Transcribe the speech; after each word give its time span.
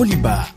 boliba 0.00 0.48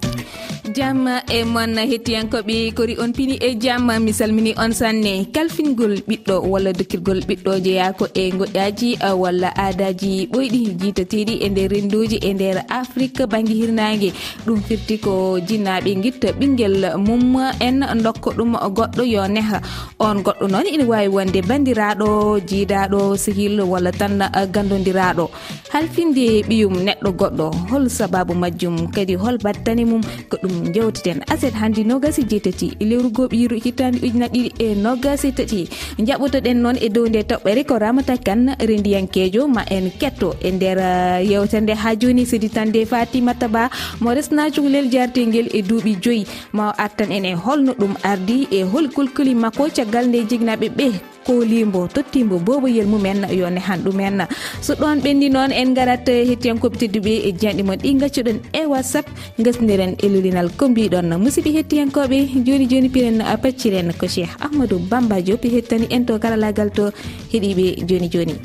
jaam 0.76 1.08
e 1.38 1.44
mon 1.54 1.76
hettiyankoɓe 1.92 2.56
kori 2.78 2.96
on 3.04 3.12
pini 3.18 3.36
e 3.48 3.50
jaam 3.64 3.88
mi 4.06 4.12
salmini 4.20 4.52
on 4.64 4.72
sanne 4.80 5.14
kalfingol 5.36 5.96
ɓiɗɗo 6.08 6.36
walla 6.52 6.72
dokkirgol 6.80 7.20
ɓiɗɗo 7.28 7.52
jeeyako 7.66 8.06
e 8.14 8.24
goƴƴaji 8.40 8.90
walla 9.22 9.50
aadaji 9.64 10.28
ɓoyɗi 10.34 10.62
jiitateɗi 10.80 11.34
e 11.46 11.50
nder 11.50 11.70
rendoji 11.74 12.18
e 12.30 12.34
nder 12.34 12.58
afrique 12.80 13.24
banggue 13.32 13.56
hirnague 13.60 14.10
ɗum 14.46 14.60
firti 14.68 14.98
ko 15.06 15.40
jinnaɓe 15.48 15.92
guitta 16.04 16.30
ɓinguel 16.40 16.98
mum 17.08 17.38
en 17.60 17.78
dokka 18.04 18.30
ɗum 18.38 18.52
goɗɗo 18.78 19.04
yo 19.14 19.28
neha. 19.28 19.62
On 20.00 20.18
goɗɗo 20.26 20.48
noon 20.52 20.68
ina 20.74 20.86
wawi 20.86 21.08
wonde 21.08 21.40
bandiraɗo 21.50 22.40
jiidaɗo 22.50 23.18
sehil 23.18 23.62
walla 23.62 23.92
tan 23.92 24.20
gandodiraɗo 24.54 25.26
halfinde 25.74 26.44
ɓiyum 26.50 26.76
neɗɗo 26.86 27.10
goɗɗo 27.20 27.46
hol 27.70 27.86
sababu 27.90 28.34
majjum 28.34 28.92
kadi 28.96 29.16
hol 29.16 29.38
battani 29.38 29.86
mum 29.86 30.02
ko 30.30 30.38
ɗum 30.44 30.63
jewteten 30.72 31.20
aset 31.28 31.54
hannde 31.54 31.84
nogasi 31.84 32.24
jeetati 32.24 32.68
lewru 32.80 33.10
goɓiru 33.10 33.56
hittande 33.64 34.00
ujunat 34.06 34.32
ɗiɗi 34.34 34.52
e 34.60 34.76
nogasi 34.76 35.32
tati. 35.32 35.70
Jaɓotoɗen 36.00 36.58
noon 36.64 36.78
e 36.82 36.90
dow 36.90 37.08
nde 37.08 37.22
toɓɓere 37.30 37.64
ko 37.66 37.78
ramata 37.80 38.18
kane 38.18 38.56
rendiyankejo 38.60 39.48
ma 39.48 39.62
en 39.70 39.92
ketto 40.00 40.36
e 40.42 40.52
nder 40.52 40.78
uh, 40.78 41.20
yewte 41.32 41.58
nde. 41.62 41.74
Ha 41.74 41.96
joni 41.96 42.26
sidi 42.26 42.50
tan 42.50 42.72
de 42.72 42.86
fatimata 42.86 43.48
ba 43.48 43.70
mo 44.02 44.14
resna 44.14 44.50
cuhlel 44.52 44.90
jartel 44.92 45.48
e 45.54 45.62
duuɓi 45.62 45.98
joyyi 46.04 46.26
ma 46.54 46.74
artan 46.78 47.12
en 47.12 47.26
e 47.26 47.34
holno 47.34 47.74
ɗum 47.74 47.96
ardi 48.04 48.48
e 48.52 48.64
hol 48.64 48.90
kulkuli 48.90 49.36
makko 49.36 49.70
caggal 49.76 50.08
nde 50.08 50.28
jignaɓe 50.30 50.70
ɓe 50.78 51.13
kolimbo 51.26 51.88
tottimbo 51.88 52.40
boboyel 52.40 52.88
mumen 52.88 53.26
yonne 53.32 53.60
han 53.60 53.80
ɗumen. 53.84 54.28
So 54.62 54.74
ɗon 54.76 55.02
ɓendi 55.04 55.30
noon 55.30 55.52
en 55.52 55.74
garat 55.74 56.08
eh, 56.10 56.28
hettiyankoɓe 56.30 56.78
tedduɓe 56.78 57.14
e 57.28 57.32
jeanɗi 57.40 57.64
moon 57.64 57.80
ɗi 57.84 58.00
gaccuɗon 58.02 58.40
e 58.54 58.66
whatsapp 58.66 59.08
gasniren 59.40 59.96
e 60.04 60.08
lulinal 60.10 60.50
ko 60.58 60.68
mbiɗon. 60.70 61.18
Musidɓe 61.24 61.52
hettiyankoɓe 61.58 62.18
joni 62.46 62.66
joni 62.72 62.90
piren 62.90 63.20
pacciren 63.42 63.94
ko 64.00 64.08
cheikh 64.08 64.34
ahmadou 64.40 64.80
bamba 64.80 65.22
diopi 65.22 65.50
hettani 65.50 65.88
en 65.90 66.06
to 66.06 66.20
karalagal 66.20 66.70
to 66.72 66.92
heeɗiɓe 67.32 67.86
joni 67.88 68.10
joni 68.14 68.36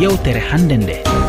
yewtere 0.00 0.40
hannde 0.50 0.76
nde. 0.76 1.21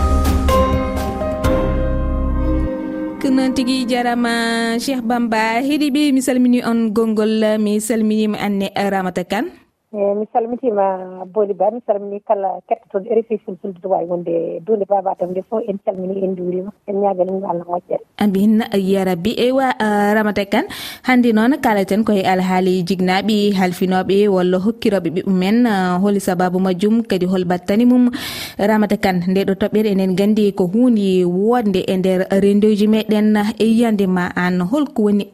on 3.54 3.62
tigui 3.62 3.86
jarama 3.86 4.34
cheikh 4.82 5.06
bamba 5.06 5.62
heeɗiɓe 5.62 6.09
mi 6.09 6.22
salmini 6.26 6.59
on 6.66 6.90
gongol 6.90 7.62
mi 7.62 7.78
salminima 7.78 8.38
anne 8.42 8.73
ramata 8.73 9.23
kane. 9.30 9.62
eyi 9.94 10.13
mi 10.17 10.25
salmitima 10.33 10.86
booli 11.30 11.53
Ba 11.53 11.69
mi 11.69 11.80
salmini 11.86 12.19
kala 12.25 12.58
kettotoɗo 12.67 13.05
RFI 13.17 13.38
fulfulde 13.45 13.77
to 13.81 13.89
wawi 13.94 14.05
wonde 14.09 14.59
dunde 14.66 14.85
baba 14.89 15.13
tam 15.19 15.30
nde 15.31 15.41
fof 15.50 15.61
en 15.69 15.77
calmini 15.85 16.23
en 16.25 16.33
duurima 16.35 16.72
en 16.89 16.95
ñaagan 17.02 17.27
ɗum 17.30 17.45
allah 17.50 17.66
moƴƴere. 17.69 18.02
Amin 18.17 18.63
ya 18.73 19.03
rabbi 19.05 19.31
eywa 19.38 19.69
ramata 20.17 20.45
kane 20.50 20.67
hannde 21.05 21.30
noon 21.33 21.61
kalaten 21.61 22.03
koye 22.03 22.23
alhaali 22.25 22.81
jignaɓe 22.83 23.53
halfinoɓe 23.53 24.27
walla 24.33 24.58
hokkiroɓe 24.66 25.09
ɓe 25.13 25.22
ɗumen 25.30 25.67
holi 26.02 26.19
sababu 26.19 26.57
majjum 26.59 27.03
kadi 27.05 27.25
hol 27.30 27.45
battani 27.45 27.85
mum 27.85 28.09
ramata 28.57 28.97
kane 28.97 29.22
nde 29.30 29.45
ɗo 29.45 29.53
toɓɓere 29.61 29.91
enen 29.94 30.16
gandi 30.17 30.52
ko 30.57 30.66
hunde 30.73 31.22
wonde 31.25 31.85
e 31.85 31.97
nder 31.97 32.19
rendoji 32.44 32.88
meɗen 32.89 33.38
e 33.61 33.66
yiyande 33.66 34.07
ma 34.09 34.33
aan 34.35 34.57
holko 34.72 35.03
woni 35.05 35.30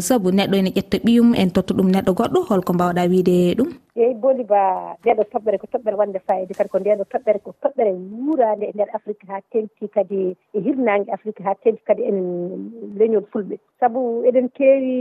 sabu 0.00 0.30
neɗɗo 0.30 0.54
ene 0.56 0.70
ƴetta 0.70 0.96
ɓiyum 1.04 1.34
en 1.34 1.50
totta 1.50 1.74
ɗum 1.74 1.90
neɗɗo 1.90 2.12
goɗɗo 2.18 2.38
holko 2.48 2.70
mbawɗa 2.72 3.10
wiide 3.10 3.54
ɗum. 3.58 3.83
eeyi 3.96 4.14
booli 4.22 4.44
ba 4.44 4.60
ndeɗo 5.00 5.22
toɓɓere 5.32 5.58
ko 5.58 5.66
toɓɓere 5.72 5.96
wande 5.96 6.18
fayida 6.26 6.54
kadi 6.58 6.68
ko 6.72 6.78
ndeɗo 6.78 7.04
toɓɓere 7.12 7.38
ko 7.44 7.50
toɓɓere 7.62 7.90
wuurande 8.26 8.64
e 8.66 8.72
nder 8.74 8.90
afrique 8.96 9.24
ha 9.30 9.36
tengti 9.52 9.88
kadi 9.88 10.34
e 10.56 10.58
hirnaange 10.64 11.10
afrique 11.14 11.42
ha 11.46 11.54
tengti 11.62 11.82
kadi 11.86 12.02
enen 12.02 12.28
leñol 12.98 13.24
fulɓe. 13.32 13.56
Sabu 13.80 14.00
eɗen 14.28 14.48
keewi 14.56 14.94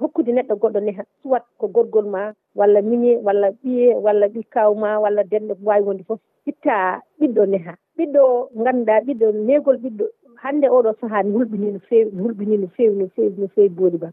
hokkude 0.00 0.30
neɗɗo 0.32 0.54
goɗɗo 0.62 0.80
neha 0.80 1.02
suwat 1.22 1.44
ko 1.58 1.66
gorgol 1.74 2.06
ma 2.06 2.32
walla 2.54 2.80
miñe 2.82 3.18
walla 3.26 3.50
ɓiye 3.50 3.94
walla 4.04 4.26
ɓi 4.28 4.42
kaw 4.54 4.74
ma 4.74 4.98
walla 5.02 5.22
denɗo 5.24 5.54
ko 5.58 5.62
wawi 5.66 5.82
wonde 5.86 6.04
foof 6.06 6.20
itta 6.46 7.02
ɓiɗɗo 7.18 7.42
neha. 7.50 7.74
Ɓiɗɗo 7.96 8.22
ganduɗa 8.64 9.00
ɓiɗɗo 9.06 9.26
negol 9.46 9.76
ɓiɗɗo 9.82 10.04
hannde 10.42 10.66
oɗo 10.68 10.90
sahaa 11.00 11.22
mi 11.22 11.32
hulɓinii 11.36 11.72
no 11.72 11.80
fewi 11.88 12.10
mi 12.14 12.20
hulɓinii 12.24 12.58
no 12.62 12.68
fewi 12.76 12.94
no 13.00 13.06
fewi 13.16 13.34
no 13.38 13.48
fewi 13.54 13.68
booni 13.68 13.98
ba. 14.02 14.08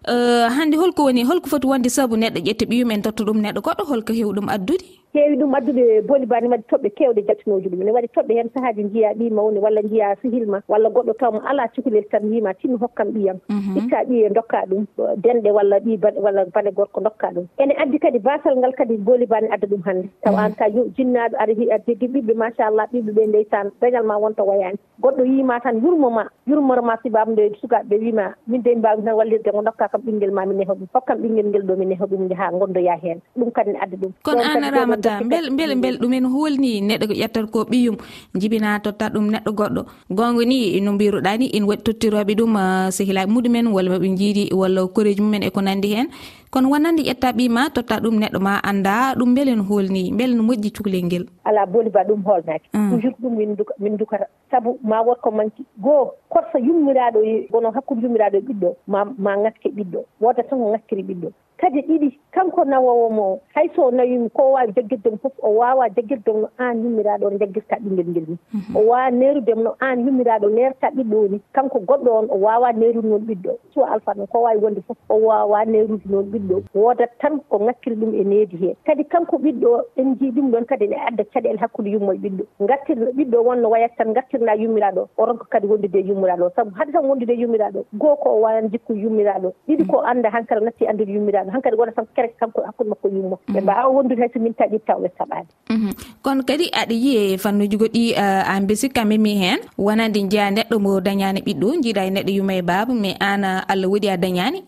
Hannde 0.56 0.76
holko 0.78 1.04
woni 1.08 1.24
holko 1.24 1.48
foti 1.48 1.68
wonde 1.68 1.90
sabu 1.90 2.16
neɗɗo 2.18 2.40
ƴetta 2.48 2.66
ɓiyumen 2.70 3.02
totta 3.04 3.24
ɗum 3.24 3.40
neɗɗo 3.42 3.62
goɗɗo 3.66 3.84
holko 3.88 4.14
heewi 4.14 4.34
ɗum 4.36 4.50
addude? 4.50 4.86
heewi 5.18 5.36
ɗum 5.42 5.54
addude 5.58 6.02
boni 6.08 6.26
baani 6.26 6.48
waɗi 6.54 6.64
toɓɓe 6.70 6.90
kewɗe 6.98 7.22
jaltinoji 7.28 7.70
ɗum. 7.70 7.84
Ne 7.84 7.92
waɗi 7.92 8.08
toɓɓe 8.16 8.34
hen 8.38 8.50
sahaaji 8.54 8.84
njiya 8.84 9.14
ɓii 9.20 9.30
mawni 9.34 9.60
walla 9.60 9.82
njiya 9.82 10.16
sihilma 10.22 10.62
walla 10.68 10.90
goɗɗo 10.90 11.14
taw 11.20 11.34
ala 11.50 11.68
cukalel 11.74 12.06
tan 12.12 12.24
wima 12.32 12.54
timmi 12.54 12.78
hokkam 12.78 13.10
ɓiyam 13.16 13.38
mhm. 13.50 13.78
itta 13.78 14.04
ɓiye 14.10 14.30
dokka 14.30 14.66
ɗum 14.70 14.86
denɗe 15.24 15.50
walla 15.58 15.80
ɓi 15.80 16.00
walla 16.26 16.46
bane 16.54 16.72
gorko 16.78 17.02
dokka 17.02 17.28
ɗum. 17.36 17.46
Ene 17.58 17.74
addi 17.82 18.00
kadi 18.00 18.20
basal 18.20 18.56
ngal 18.58 18.74
kadi 18.78 18.98
boli 18.98 19.26
baani 19.26 19.48
adda 19.52 19.68
ɗum 19.68 19.82
hannde. 19.86 20.10
Taw 20.24 20.34
mhm. 20.34 20.44
an 20.46 20.54
ka 20.56 20.66
jinnaaɗo 20.70 21.36
ara 21.40 21.54
jeggi 21.88 22.08
ɓiɓɓe 22.08 22.34
machallah 22.36 22.86
ɓiɓɓe 22.94 23.12
ɓe 23.18 23.24
ndeytaan 23.28 23.72
dañal 23.82 24.04
ma 24.06 24.18
wonta 24.18 24.44
wayani 24.44 24.78
goɗɗo 25.02 25.24
yiima 25.26 25.60
tan 25.64 25.82
yurmoma 25.82 26.24
ma 26.24 26.30
yurmoro 26.48 26.82
nde 27.28 27.52
sukaaɓe 27.62 27.96
wima 28.00 28.34
min 28.48 28.62
de 28.62 28.76
mbawi 28.76 29.04
tan 29.04 29.16
wallirde 29.16 29.50
ngo 29.54 29.62
dokka 29.62 29.88
kam 29.88 30.02
ɓinguel 30.02 30.32
ma 30.32 30.46
mi 30.46 30.56
neho 30.56 30.74
ɗum 30.74 30.88
hokkam 30.94 31.18
ɓinguel 31.22 31.48
ngel 31.50 31.64
ɗo 31.68 31.76
mi 31.78 31.86
neho 31.86 32.06
ɗum 32.06 32.26
njahaa 32.26 32.52
gondoya 32.60 32.96
hen 33.04 33.20
ɗum 33.38 33.52
kadi 33.52 33.72
ne 33.72 33.80
adda 33.80 33.98
ɗum. 33.98 34.12
Kono 34.24 34.42
an 34.42 34.64
aramata 34.64 35.07
ƴetta 35.08 35.24
bel 35.30 35.46
bel 35.58 35.72
bel 35.82 35.96
ɗumen 36.02 36.26
holni 36.34 36.82
neɗɗo 36.82 37.14
ƴettata 37.22 37.48
ko 37.52 37.60
ɓiyum. 37.72 37.96
Jibina 38.40 38.80
totta 38.84 39.10
ɗum 39.14 39.26
neɗɗo 39.32 39.52
goɗɗo. 39.58 39.82
Gonga 40.12 40.44
ni 40.46 40.80
no 40.82 40.92
mbiruɗa 40.94 41.38
ni 41.40 41.46
ina 41.58 41.66
waɗi 41.68 41.82
tottiroɓe 41.86 42.34
ɗum 42.40 42.54
eh, 42.58 42.92
sehilaɓe 42.92 43.30
muɗumen 43.34 43.68
walla 43.74 43.90
maɓe 43.94 44.08
jiiɗi 44.20 44.54
walla 44.54 44.88
koreji 44.88 45.22
mumen 45.22 45.44
eko 45.44 45.62
nandi 45.62 45.90
hen. 45.96 46.08
kono 46.52 46.70
wonande 46.70 47.02
ƴetta 47.04 47.32
ɓima 47.38 47.70
totta 47.76 48.00
ɗum 48.04 48.16
neɗɗo 48.20 48.40
ma 48.40 48.54
anda 48.70 49.14
ɗum 49.18 49.34
beelen 49.36 49.62
holni 49.68 50.12
beele 50.18 50.34
no 50.36 50.44
moƴƴi 50.44 50.72
cukalel 50.76 51.04
ngel. 51.06 51.26
Ala 51.46 51.66
booli 51.66 51.90
ba 51.90 52.04
ɗum 52.08 52.24
holnaki 52.26 52.68
toujours 52.72 53.16
mm. 53.20 53.22
ɗum 53.24 53.34
min 53.38 53.56
duka 53.56 53.74
min 53.80 53.98
dukata 53.98 54.26
saabu 54.52 54.80
ma 54.84 55.02
wotko 55.02 55.32
manki 55.32 55.66
goo 55.78 56.12
korsa 56.30 56.60
yummiraɗo 56.60 57.20
gono 57.52 57.70
e, 57.70 57.74
hakkude 57.76 58.02
yummiraɗo 58.04 58.38
e 58.38 58.42
ɓiɗɗo 58.48 58.70
ma 58.88 59.06
ma 59.18 59.36
ŋakke 59.44 59.70
ɓiɗɗo 59.76 60.00
woda 60.22 60.44
tan 60.44 60.60
ko 60.60 60.72
ŋakkiri 60.72 61.04
ɓiɗɗo. 61.04 61.30
Kadi 61.58 61.82
ɗiɗi 61.82 62.20
kanko 62.32 62.64
nawowo 62.66 63.10
mo 63.10 63.40
hay 63.56 63.68
nawimi 63.92 64.30
ko 64.30 64.52
wawi 64.54 64.74
jaggirde 64.76 65.10
mo 65.10 65.18
fof 65.18 65.34
o 65.42 65.50
wawa 65.58 65.90
jaggirde 65.90 66.28
no 66.34 66.50
an 66.58 66.84
yummiraɗo 66.84 67.26
o 67.28 67.38
jaggirta 67.40 67.76
ɓinngel 67.82 68.08
ngel 68.10 68.26
ni. 68.30 68.38
Mhm. 68.54 68.76
O 68.78 68.80
wawa 68.90 69.12
nerudemo 69.12 69.62
no 69.64 69.76
an 69.80 70.06
yummiraɗo 70.06 70.50
nerta 70.50 70.88
ɓiɗɗo 70.96 71.16
o 71.18 71.28
ni. 71.28 71.42
Kanko 71.54 71.80
goɗɗo 71.80 72.10
on 72.20 72.28
o 72.30 72.38
wawa 72.38 72.72
nerude 72.74 73.08
noon 73.08 73.26
ɓiɗɗo. 73.26 73.52
So 73.74 73.84
alpha 73.86 74.14
noon 74.14 74.28
ko 74.28 74.42
wawi 74.42 74.60
wonde 74.62 74.82
foof 74.88 74.98
o 75.10 75.16
wawa 75.18 75.66
nerude 75.66 76.06
noon 76.06 76.26
ɓiɗɗo. 76.32 76.37
ɓiɗɗo 76.38 76.56
o 76.76 76.80
wodat 76.80 77.12
tan 77.20 77.40
ko 77.50 77.58
ŋakkiri 77.60 77.96
ɗum 77.96 78.14
e 78.16 78.24
needi 78.24 78.58
hee 78.58 78.76
kadi 78.86 79.04
kanko 79.04 79.38
ɓiɗɗo 79.38 79.70
en 79.98 80.16
jii 80.20 80.32
ɗum 80.32 80.52
ɗon 80.52 80.66
kadi 80.66 80.88
ne 80.88 80.96
adda 81.08 81.24
caɗeele 81.34 81.60
hakkude 81.60 81.90
yummo 81.90 82.14
e 82.14 82.18
ɓiɗɗo. 82.18 82.44
Ngartirɗo 82.64 83.12
ɓiɗɗo 83.18 83.38
wonno 83.48 83.70
wayat 83.70 83.92
tan 83.98 84.10
ngartirɗaa 84.12 84.56
yummiraaɗo 84.56 85.08
o 85.18 85.26
ronko 85.26 85.46
kadi 85.50 85.68
wondude 85.68 85.98
e 86.00 86.08
yummiraaɗo 86.08 86.44
o 86.46 86.52
sabu 86.56 86.72
hade 86.78 86.92
tan 86.92 87.06
wondude 87.06 87.34
e 87.34 87.42
yummiraaɗo 87.42 87.86
goo 87.94 88.16
ko 88.16 88.30
o 88.30 88.42
wawan 88.42 88.70
jikku 88.72 88.94
yummiraaɗo 88.94 89.54
ɗiɗi 89.68 89.84
ko 89.88 90.02
annda 90.02 90.30
han 90.30 90.46
natti 90.62 90.88
anndude 90.88 91.12
yummiraaɗo 91.12 91.52
hankadi 91.52 91.78
wona 91.78 91.92
tan 91.92 92.06
kereke 92.16 92.36
kanko 92.40 92.62
hakkude 92.66 92.90
makko 92.90 93.08
yummo. 93.08 93.36
Mm-hmm. 93.36 93.56
Ɓe 93.56 93.62
mbaawa 93.62 93.94
wondude 93.94 94.20
hay 94.20 94.30
so 94.34 94.40
min 94.40 94.54
taɗiɓe 94.54 94.86
taw 94.88 95.00
ɓe 95.00 95.10
saɓaade. 95.18 95.50
Mm-hmm. 95.70 95.94
Kono 96.22 96.42
kadi 96.44 96.66
aɗa 96.72 96.94
yiye 96.94 97.38
fannuji 97.38 97.78
goɗɗi 97.78 98.04
eh, 98.14 98.44
an 98.52 98.68
besi 98.68 98.90
kamɓe 98.90 99.18
mi 99.18 99.36
heen 99.42 99.60
wonande 99.78 100.20
jeya 100.30 100.52
neɗɗo 100.52 100.80
mo 100.80 101.00
dañaani 101.00 101.42
ɓiɗɗo 101.42 101.68
jiiɗa 101.84 102.06
e 102.06 102.10
neɗɗo 102.10 102.32
yuma 102.38 102.54
e 102.56 102.62
baaba 102.62 102.94
mais 102.94 103.18
an 103.20 103.44
allah 103.44 103.90
waɗi 103.90 104.08
a 104.10 104.18
dañaani 104.18 104.60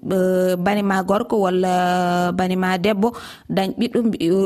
bane 0.57 0.81
ma 0.83 1.03
gorko 1.03 1.35
walla 1.45 1.58
banima 2.37 2.77
debbo 2.77 3.11
dañ 3.49 3.69
ɓiɗɗum 3.79 4.05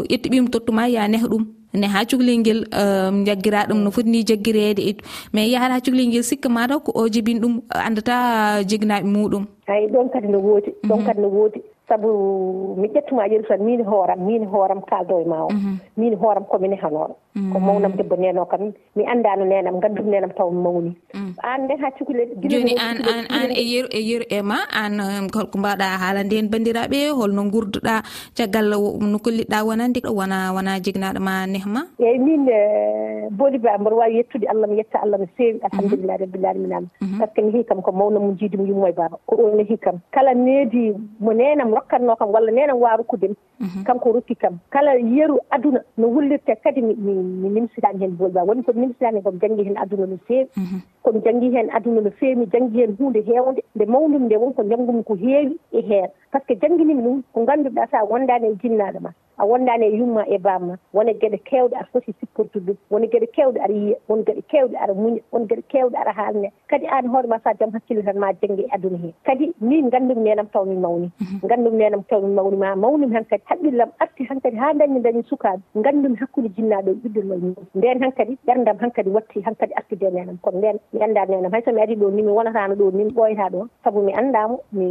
itta 0.09 0.29
ɓim 0.29 0.47
tottuma 0.51 0.87
ya 0.87 1.07
neha 1.07 1.27
ɗum. 1.27 1.45
Ne 1.73 1.87
ha 1.87 2.05
cukalel 2.05 2.37
ngel 2.39 2.59
ehm, 2.71 3.25
jaggira 3.25 3.65
ɗum 3.67 3.79
no 3.83 3.89
foti 3.91 4.09
ni 4.09 4.23
jaggirede 4.23 4.95
mais 5.33 5.49
yahat 5.49 5.71
ha 5.73 5.79
cuhlel 5.81 6.07
nguel 6.07 6.23
sikka 6.23 6.49
mataw 6.49 6.79
ko 6.85 6.91
o 6.93 7.09
jibin 7.09 7.39
ɗum 7.41 7.53
andata 7.87 8.61
jignaɓe 8.69 9.07
muɗum. 9.13 9.43
Ayi 9.67 9.87
ɗon 9.93 10.09
kadi 10.13 10.27
no 10.27 10.39
woodi 10.39 10.69
mhm. 10.69 10.89
ɗon 10.89 11.05
kadi 11.05 11.21
no 11.21 11.29
woodi. 11.29 11.59
Saabu 11.89 12.09
mi 12.77 12.87
ƴettuma 12.93 13.25
ƴeru 13.27 13.47
tan 13.47 13.65
min 13.65 13.81
hooram 13.83 14.19
min 14.27 14.45
hooram 14.45 14.81
kaldo 14.89 15.19
e 15.21 15.25
ma 15.25 15.45
o 15.45 15.49
mhm. 15.49 15.77
min 15.97 16.13
hooram 16.15 16.45
komi 16.45 16.67
nehanoɗo 16.69 17.15
ko 17.33 17.57
mm. 17.59 17.65
mawnam 17.65 17.93
debbo 17.97 18.15
neno 18.15 18.45
kam 18.45 18.73
mi 18.95 19.03
anndano 19.09 19.45
nenam 19.45 19.81
ganndum 19.81 20.05
nenam 20.05 20.31
taw 20.37 20.49
mi 20.53 20.61
mawni. 20.61 20.91
Mm. 21.13 21.33
An 21.41 21.59
nden 21.65 21.79
ha 21.81 21.89
cukalel 21.97 22.29
joni 22.45 22.77
an 22.77 22.97
an 23.01 23.25
an 23.29 23.49
e 23.51 23.63
yeru 23.73 23.89
e 23.89 24.01
yeru 24.09 24.25
e 24.29 24.41
ma 24.41 24.59
an 24.69 24.99
um, 25.01 25.25
holko 25.33 25.57
mbaɗa 25.57 25.87
haalande 26.01 26.35
hen 26.37 26.49
bandiraɓe 26.53 27.09
holno 27.17 27.41
gurduɗa 27.53 27.95
caggal 28.37 28.69
no 29.11 29.17
kolliɗɗa 29.17 29.65
wonande 29.65 29.99
wona 30.19 30.53
wona 30.55 30.79
jignaɗo 30.79 31.19
ma 31.19 31.45
nehma 31.47 31.81
eyyi 31.99 32.19
min 32.19 32.47
eh, 32.49 33.29
booli 33.31 33.57
ba 33.57 33.77
mboɗo 33.77 33.95
wawi 33.97 34.17
yettude 34.17 34.45
allah 34.47 34.67
mi 34.69 34.77
yetta 34.77 35.01
allah 35.01 35.17
no 35.19 35.27
fewi 35.37 35.53
mhm. 35.53 35.65
alhamdulillah 35.65 36.17
rabbil 36.19 36.45
alamina 36.45 36.79
mhm. 37.01 37.19
par 37.19 37.29
ce 37.29 37.33
que 37.35 37.41
mi 37.41 37.51
hii 37.51 37.63
kam 37.63 37.81
ko 37.81 37.91
mawnam 37.91 38.23
mum 38.23 38.37
jiidi 38.37 38.57
mo 38.57 38.65
yummo 38.65 38.87
e 38.87 38.91
baba 38.91 39.17
ko 39.25 39.35
on 39.35 39.57
ne 39.57 39.63
hii 39.63 39.77
kam. 39.77 39.99
Kala 40.11 40.33
needi 40.33 40.93
mo 41.19 41.31
nenam 41.33 41.73
rokkatno 41.73 42.15
kam 42.15 42.29
walla 42.29 42.51
nenam 42.51 42.77
wawa 42.77 42.97
rokkudemi 42.97 43.35
mhm. 43.59 43.83
kanko 43.83 44.13
rokki 44.13 44.35
kam. 44.35 44.59
Kala 44.69 44.95
yeru 44.95 45.39
aduna 45.51 45.81
no 45.97 46.07
wullirte 46.07 46.55
kadi 46.63 46.81
mi 46.81 46.93
mi 47.23 47.49
nimsitani 47.49 47.99
heen 47.99 48.15
booli 48.17 48.33
ba 48.33 48.43
woni 48.43 48.63
komi 48.63 48.81
nimsitani 48.81 49.21
komi 49.21 49.39
janngii 49.39 49.63
heen 49.67 49.77
aduna 49.77 50.05
no 50.05 50.17
feewi 50.27 50.49
mhm. 50.57 50.79
komi 51.03 51.19
janngii 51.25 51.51
heen 51.55 51.69
aduna 51.71 52.01
no 52.01 52.11
feewi 52.19 52.35
mi 52.35 52.45
janngii 52.53 52.79
heen 52.81 52.95
huunde 52.99 53.21
heewnde 53.21 53.61
nde 53.75 53.85
mawndumi 53.85 54.25
nde 54.25 54.37
wonko 54.37 54.63
janngumi 54.63 55.03
ko 55.03 55.15
heewi 55.15 55.57
e 55.71 55.81
heen 55.81 56.07
par 56.31 56.41
ce 56.41 56.47
que 56.47 56.59
jannginimi 56.61 57.01
ɗum 57.03 57.21
ko 57.33 57.41
ngannduɗaa 57.41 57.87
so 57.91 57.97
a 57.97 58.03
wondaani 58.05 58.47
e 58.47 58.55
jinnaaɗo 58.61 58.99
ma 59.01 59.11
a 59.37 59.45
wondani 59.45 59.85
e 59.85 59.97
yumma 59.97 60.25
e 60.27 60.37
bamma. 60.37 60.77
Wona 60.93 61.13
gueɗe 61.13 61.37
kewɗe 61.43 61.75
aɗa 61.75 61.87
foti 61.91 62.13
sipportude. 62.19 62.65
Ɗum 62.73 62.77
wona 62.91 63.07
gueɗe 63.07 63.27
kewɗe 63.35 63.59
aɗa 63.59 63.73
yiiya. 63.73 63.97
Won 64.07 64.23
gueɗe 64.23 64.41
kewɗe 64.51 64.75
aɗa 64.77 64.93
muña. 64.93 65.21
Won 65.31 65.47
gueɗe 65.47 65.63
kewɗe 65.71 65.95
aɗa 65.97 66.11
haalne. 66.13 66.51
Kadi 66.67 66.85
an 66.87 67.07
hoorema 67.07 67.39
sa 67.43 67.53
jaam 67.59 67.71
hakkille 67.71 68.03
tan 68.05 68.17
ma 68.19 68.31
jangge 68.41 68.63
e 68.65 68.69
aduna 68.71 68.97
he. 68.97 69.13
Kadi 69.25 69.53
min 69.61 69.89
gandumi 69.89 70.23
nenam 70.23 70.47
taw 70.51 70.65
min 70.65 70.81
mawni. 70.81 71.11
Mhm. 71.21 71.47
Gandumi 71.49 71.77
nenam 71.77 72.03
taw 72.09 72.21
min 72.21 72.35
mawni 72.35 72.57
ma 72.57 72.75
mawnumi 72.75 73.13
han 73.15 73.25
kadi 73.25 73.43
haqqillam 73.49 73.89
arti 73.99 74.23
han 74.29 74.39
kadi 74.41 74.57
ha 74.57 74.73
dañi 74.73 74.99
dañi 75.01 75.23
sukaɓe. 75.29 75.61
Gandumi 75.75 76.15
hakkude 76.19 76.49
jinnaɗo 76.55 76.91
e 76.91 76.95
ɓiddel 77.03 77.25
ma 77.25 77.35
nden 77.75 78.01
han 78.01 78.11
kadi 78.11 78.37
ɓerdam 78.47 78.77
han 78.79 78.91
kadi 78.91 79.09
watti 79.09 79.41
han 79.45 79.55
kadi 79.55 79.73
artude 79.73 80.07
nenam 80.13 80.37
kono 80.41 80.57
nden 80.57 80.77
mi 80.93 81.01
anda 81.03 81.25
nenam 81.25 81.51
hay 81.51 81.61
somi 81.65 81.81
ari 81.81 81.95
ɗo 81.95 82.11
ni 82.11 82.21
mi 82.21 82.31
wonatano 82.31 82.75
ɗo 82.75 82.91
ni 82.93 83.03
mi 83.03 83.11
ɓoyata 83.11 83.49
ɗon 83.53 83.67
saabu 83.83 84.01
mi 84.01 84.13
andamo 84.13 84.59
mi 84.71 84.85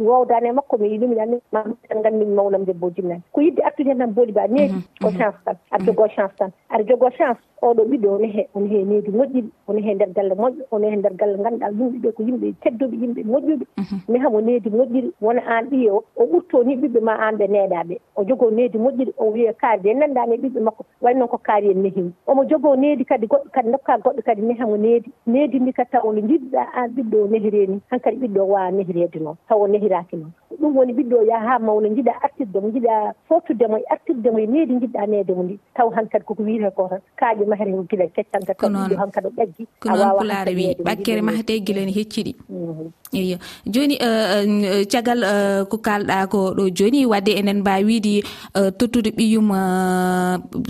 wowdani 0.00 0.48
e 0.48 0.52
makko 0.52 0.78
mi 0.78 0.88
yiɗumi 0.92 1.14
ɗanni 1.16 1.36
ma 1.52 1.62
tan 1.88 2.02
gandumi 2.02 2.34
mawnam 2.34 2.64
debbo 2.64 2.90
jinnani. 2.90 3.22
Ko 3.32 3.40
yidde 3.40 3.60
artude 3.64 3.87
hen 3.88 3.98
tan 3.98 4.12
boɗi 4.14 4.32
ba 4.32 4.46
needi 4.48 4.72
mhm. 4.72 4.82
ko 5.02 5.08
mhm. 5.10 5.18
chance 5.18 5.38
tan. 5.44 5.56
Aɗa 5.72 5.84
jogoo 5.86 6.08
chance 6.16 6.34
tan. 6.38 6.50
Aɗa 6.70 6.84
jogoo 6.88 7.10
chance. 7.18 7.40
Oɗo 7.62 7.82
ɓiɗɗo 7.90 8.08
one 8.14 8.24
he 8.34 8.42
one 8.54 8.68
he 8.70 8.84
needi 8.84 9.10
moƴƴiɗi 9.10 9.50
one 9.66 9.82
he 9.82 9.94
nder 9.94 10.08
galle 10.14 10.34
moƴƴo 10.34 10.62
one 10.70 10.84
he 10.90 10.96
nder 10.96 11.14
galle 11.16 11.36
ngannduɗaa 11.38 11.72
yimɓe 11.78 11.98
ɓe 12.02 12.12
ko 12.16 12.22
yimɓe 12.22 12.46
tedduɓe 12.62 12.96
yimɓe 13.02 13.22
moƴƴuɓe. 13.32 13.64
Mhm. 13.78 13.96
Mi 14.08 14.18
hamo 14.18 14.40
needi 14.40 14.70
moƴƴiri 14.70 15.10
wona 15.20 15.42
aan 15.46 15.64
ɓiye 15.70 15.90
o 15.90 16.04
o 16.16 16.24
ɓurto 16.26 16.64
ni 16.66 16.76
ɓiɓɓe 16.76 17.00
ma 17.00 17.12
aan 17.18 17.36
ɓe 17.36 17.46
neeɗaaɓe 17.48 17.96
o 18.16 18.24
jogoo 18.24 18.50
needi 18.50 18.78
moƴƴiri 18.78 19.12
o 19.18 19.24
wiye 19.32 19.52
kaari 19.52 19.82
de 19.82 19.94
nanndaani 19.94 20.34
e 20.34 20.38
ɓiɓɓe 20.38 20.60
makko 20.60 20.84
way 21.02 21.14
noon 21.14 21.28
ko 21.28 21.38
kaari 21.38 21.70
en 21.70 21.82
nehimi 21.82 22.12
omo 22.26 22.44
jogoo 22.44 22.76
needi 22.76 23.04
kadi 23.04 23.26
goɗɗo 23.26 23.50
kadi 23.52 23.70
dokka 23.72 23.98
goɗɗo 23.98 24.22
kadi 24.24 24.42
mi 24.42 24.54
hamo 24.54 24.76
needi. 24.76 25.10
Needi 25.26 25.60
ndi 25.60 25.72
kadi 25.72 25.90
taw 25.90 26.12
no 26.12 26.20
jiɗɗaa 26.20 26.66
aan 26.76 26.90
ɓiɗɗo 26.94 27.16
o 27.24 27.26
nehireeni 27.28 27.80
han 27.90 28.00
kadi 28.00 28.16
ɓiɗɗo 28.16 28.40
o 28.40 28.46
waawa 28.52 28.70
nehireede 28.70 29.18
noon. 29.20 29.36
Taw 29.48 29.62
o 29.62 29.66
nehiraaki 29.68 30.16
noon. 30.16 30.32
Ɗum 30.60 30.76
woni 30.76 30.92
ɓiɗɗo 30.92 31.16
o 31.18 31.22
yaha 31.22 31.48
ha 31.48 31.58
mawno 31.58 31.88
jiɗa 31.88 32.12
E 32.48 32.50
artirde 32.50 32.60
mo 32.60 32.68
jiɗa 32.72 33.14
fottudemo 33.28 33.76
e 33.76 33.84
artirdemo 33.90 34.38
e 34.38 34.46
leydi 34.46 34.74
jiɗɗa 34.80 35.06
neede 35.08 35.32
mo 35.34 35.42
ndi. 35.42 35.58
Taw 35.76 35.88
hankkadi 35.90 36.24
koko 36.24 36.42
wiyete 36.42 36.70
ko 36.76 36.88
tan. 36.88 37.00
Kaaƴe 37.18 37.44
mahre 37.46 37.70
ko 37.72 37.84
guila 37.88 38.06
keccan 38.16 38.42
kadi 38.46 38.58
ko 38.58 38.96
hankkadi 38.96 39.26
o 39.26 39.30
ƴaggi 39.36 39.64
ko 39.80 39.88
noon 39.88 40.18
pulaare 40.18 40.52
wi. 40.54 40.74
ɓakkere 40.84 41.22
mahate 41.22 41.60
guila 41.60 41.84
ne 41.84 41.92
hecciɗi. 41.92 42.32
Mm-hmm. 42.50 42.88
Eyo. 43.12 43.36
Joni 43.66 43.96
eh, 44.00 44.26
eh, 44.44 44.84
caggal 44.86 45.20
eh, 45.24 45.62
ko 45.68 45.76
kalɗa 45.78 46.28
ko 46.28 46.54
ɗo 46.56 46.70
joni 46.72 47.06
wadde 47.06 47.32
enen 47.36 47.60
mbawi 47.60 47.84
wiide 47.84 48.24
tottude 48.78 49.10
ɓiyum 49.16 49.48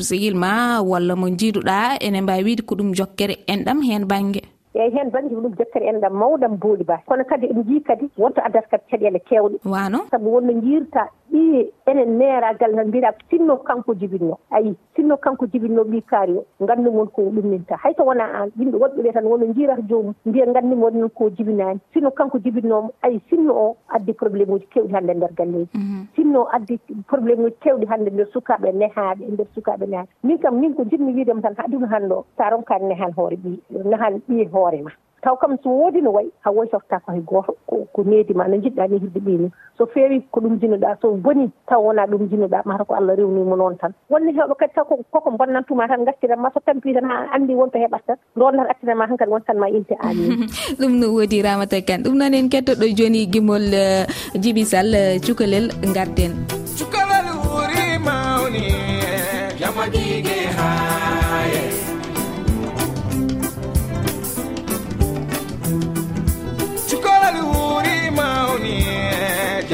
sehil 0.01 0.35
ma 0.35 0.83
walla 0.83 1.17
mo 1.17 1.29
jiiduɗa 1.31 1.99
enen 2.01 2.23
mbawi 2.25 2.45
wiide 2.45 2.63
ko 2.63 2.75
ɗum 2.75 2.95
jokkere 2.95 3.35
enɗam 3.47 3.83
hen 3.83 4.05
banggue 4.07 4.43
eyyi 4.79 4.95
hen 4.95 5.11
banggue 5.11 5.35
ko 5.35 5.41
ɗum 5.43 5.55
jokkere 5.59 5.87
enɗam 5.91 6.15
mawɗam 6.15 6.55
booli 6.63 6.85
ba 6.85 7.03
kono 7.07 7.25
kadi 7.25 7.47
en 7.51 7.63
jii 7.67 7.81
kadi 7.83 8.07
wonto 8.17 8.41
addata 8.47 8.69
kadi 8.71 8.85
caɗele 8.91 9.19
kewɗe 9.29 9.57
wano 9.67 9.99
saabu 10.11 10.35
wonno 10.35 10.53
jiirta 10.63 11.09
ɓii 11.33 11.71
enen 11.87 12.19
neeragal 12.19 12.75
tan 12.77 12.89
mbiɗa 12.89 13.11
sinno 13.31 13.57
kanko 13.57 13.95
jibinno. 13.95 14.39
Ayi 14.51 14.75
sinno 14.97 15.17
kanko 15.17 15.47
jibinno 15.47 15.83
ɓi 15.85 16.03
kaari 16.07 16.35
o 16.37 16.45
nganndum 16.63 17.07
ko 17.13 17.23
ɗumminta. 17.23 17.77
Hay 17.83 17.95
so 17.97 18.05
wona 18.05 18.25
aan 18.25 18.51
yimɓe 18.59 18.77
woɓɓe 18.79 19.03
ɓe 19.03 19.13
tan 19.13 19.25
wono 19.27 19.47
jiirata 19.55 19.83
joomum 19.89 20.15
mbiya 20.27 20.47
nganndum 20.47 20.83
woni 20.83 21.09
ko 21.15 21.31
jibinaani. 21.31 21.81
Sinno 21.93 22.11
kanko 22.11 22.39
jibinnooma 22.39 22.91
ayi 23.03 23.21
sinno 23.31 23.53
o 23.55 23.77
addi 23.89 24.13
probléme 24.13 24.53
uji 24.53 24.67
kewɗi 24.73 24.93
hannde 24.95 25.11
e 25.13 25.15
ndeer 25.15 25.33
galleeji. 25.35 25.69
Mhm. 25.75 26.07
Sinno 26.17 26.47
addi 26.53 26.79
probléme 27.09 27.45
uji 27.45 27.57
kewɗi 27.61 27.87
hannde 27.87 28.09
e 28.09 28.15
nder 28.15 28.27
sukaaɓe 28.33 28.73
nehaaɓe 28.73 29.23
e 29.25 29.31
ndeer 29.33 29.49
sukaaɓe 29.55 29.87
nehaaɓe. 29.87 30.09
Min 30.23 30.39
kam 30.39 30.61
min 30.61 30.75
ko 30.75 30.83
njiɗmi 30.85 31.13
wiidema 31.15 31.43
tan 31.43 31.55
haɗum 31.57 31.85
hannde 31.91 32.13
o 32.15 32.25
so 32.37 32.45
a 32.45 32.51
ronkaani 32.51 32.89
nehaan 32.89 33.13
hoore 33.17 33.37
ɓi 33.37 33.59
nehan 33.85 34.21
ɓii 34.29 34.49
hoore 34.53 34.83
ma. 34.83 34.91
taw 35.23 35.37
kam 35.37 35.57
so 35.63 35.71
woodi 35.71 36.01
no 36.03 36.11
wayi 36.13 36.31
ha 36.45 36.51
a 36.51 36.55
woytoftaka 36.55 37.13
hay 37.13 37.21
gooto 37.21 37.55
ko 37.67 38.01
needima 38.05 38.49
no 38.49 38.57
jiɗɗa 38.57 38.89
ni 38.91 38.99
hidde 38.99 39.21
ɓeyni 39.27 39.49
so 39.79 39.87
feewi 39.87 40.23
ko 40.31 40.41
ɗum 40.41 40.59
jinoɗa 40.61 40.99
so 41.03 41.15
boni 41.25 41.51
taw 41.69 41.81
wona 41.87 42.07
ɗum 42.07 42.29
jinoɗa 42.31 42.63
mata 42.65 42.85
ko 42.85 42.95
allah 42.95 43.17
rewnimo 43.17 43.57
noon 43.57 43.79
tan. 43.79 43.93
Wonno 44.11 44.31
hewɓe 44.35 44.55
kadi 44.59 44.75
taw 44.75 44.85
koko 44.85 45.31
bonnantuma 45.31 45.89
tan 45.89 46.05
gartiranma 46.05 46.51
so 46.55 46.61
tampi 46.67 46.95
tan 46.95 47.07
ha 47.11 47.31
andi 47.35 47.55
wonto 47.55 47.79
heɓat 47.79 48.03
tan 48.07 48.17
ndonnata 48.37 48.71
attinanma 48.71 49.09
tan 49.09 49.17
kadi 49.17 49.31
wontanma 49.31 49.67
inte 49.71 49.95
amin. 50.03 50.47
Ɗum 50.81 50.93
no 51.01 51.07
woodi 51.15 51.43
ramata 51.43 51.79
kane. 51.87 52.03
Ɗum 52.05 52.15
noon 52.19 52.35
en 52.35 52.49
kettoɗo 52.51 52.87
joni 52.99 53.27
gimol 53.33 53.75
eh, 53.75 54.07
djiby 54.35 54.65
sall 54.65 54.95
eh, 54.95 55.19
cukalel 55.23 55.71
garden 55.95 56.33
cukalel 56.79 57.27
wuri 57.43 57.99
mawni. 58.07 58.78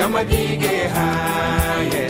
yamaɗige 0.05 0.75
haye 0.95 2.05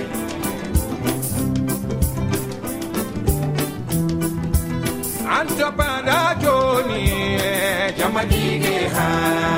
an 5.36 5.46
topaɗa 5.58 6.18
joni 6.42 7.02
e 7.50 7.52
jamaɗige 7.98 8.74
haye 8.96 9.53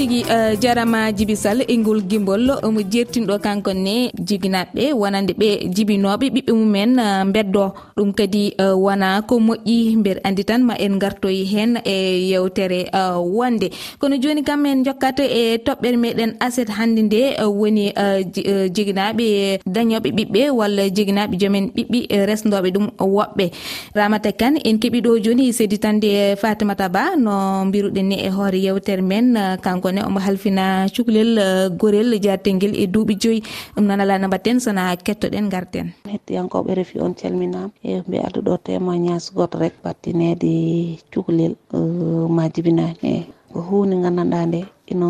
tigui 0.00 0.24
euh, 0.32 0.56
jarama 0.56 1.12
djiby 1.12 1.34
sall 1.36 1.60
e 1.68 1.74
ngol 1.76 2.00
guimbol 2.08 2.48
euh, 2.50 2.64
omo 2.64 2.80
jertinɗo 2.92 3.34
kankone 3.44 4.08
jibinaɓe 4.28 4.84
wonande 5.00 5.32
ɓe 5.40 5.48
jibinoɓe 5.76 6.26
ɓiɓɓe 6.34 6.52
mumen 6.56 6.92
euh, 6.98 7.24
beddo 7.34 7.64
ɗum 7.96 8.10
kadi 8.16 8.56
wona 8.84 9.20
ko 9.28 9.36
moƴƴi 9.38 9.96
mbeɗa 10.00 10.20
andi 10.24 10.42
tan 10.48 10.62
ma 10.64 10.74
en 10.84 10.96
gartoyi 11.02 11.44
hen 11.52 11.76
e 11.84 11.96
yewtere 12.32 12.88
wonde. 13.36 13.68
Kono 14.00 14.16
joni 14.16 14.42
kam 14.42 14.64
en 14.66 14.84
jokkata 14.84 15.22
e 15.22 15.58
toɓɓere 15.66 15.96
meɗen 16.04 16.32
aset 16.40 16.68
hande 16.78 17.02
nde 17.02 17.20
woni 17.60 17.92
jiginaɓe 18.74 19.26
dañoɓe 19.66 20.08
ɓiɓɓe 20.16 20.40
walla 20.58 20.88
jiginaɓe 20.96 21.34
joomen 21.40 21.66
ɓiɓɓi 21.76 22.00
resdoɓe 22.28 22.68
ɗum 22.74 22.86
woɓɓe. 23.16 23.44
Ramata 23.94 24.32
kane 24.32 24.58
en 24.64 24.78
keeɓi 24.80 25.00
ɗo 25.04 25.18
joni 25.24 25.52
seditande 25.52 26.36
fatimata 26.40 26.88
ba 26.88 27.02
no 27.16 27.64
mbiruɗen 27.68 28.06
ni 28.08 28.16
e 28.26 28.28
hoore 28.30 28.58
yewtere 28.66 29.02
men 29.02 29.36
kanko 29.62 29.89
kono 29.90 30.06
omo 30.06 30.20
halfina 30.22 30.86
cukalel 30.94 31.30
uh, 31.38 31.66
gorel 31.80 32.14
jartel 32.22 32.54
ngel 32.54 32.74
e 32.78 32.86
duuɓi 32.86 33.14
joyyi 33.22 33.40
ɗum 33.74 33.84
noon 33.86 34.00
ala 34.00 34.18
no 34.18 34.26
mbatten 34.28 34.58
sona 34.64 34.82
kettoɗen 35.06 35.50
garten 35.50 35.86
hettiyankoɓe 36.12 36.70
refi 36.78 36.96
on 37.04 37.14
calminama. 37.20 37.70
E 37.82 37.98
mbi 38.06 38.16
addu 38.26 38.40
ɗo 38.46 38.54
témoignage 38.66 39.28
goto 39.36 39.58
rek 39.58 39.74
battinede 39.84 40.52
cukalel 41.12 41.54
uh, 41.74 42.26
ma 42.36 42.44
jibinani 42.54 42.94
e 43.02 43.26
ko 43.52 43.58
hunde 43.68 43.96
gandanɗa 44.04 44.40
nde 44.46 44.60
ina 44.92 45.06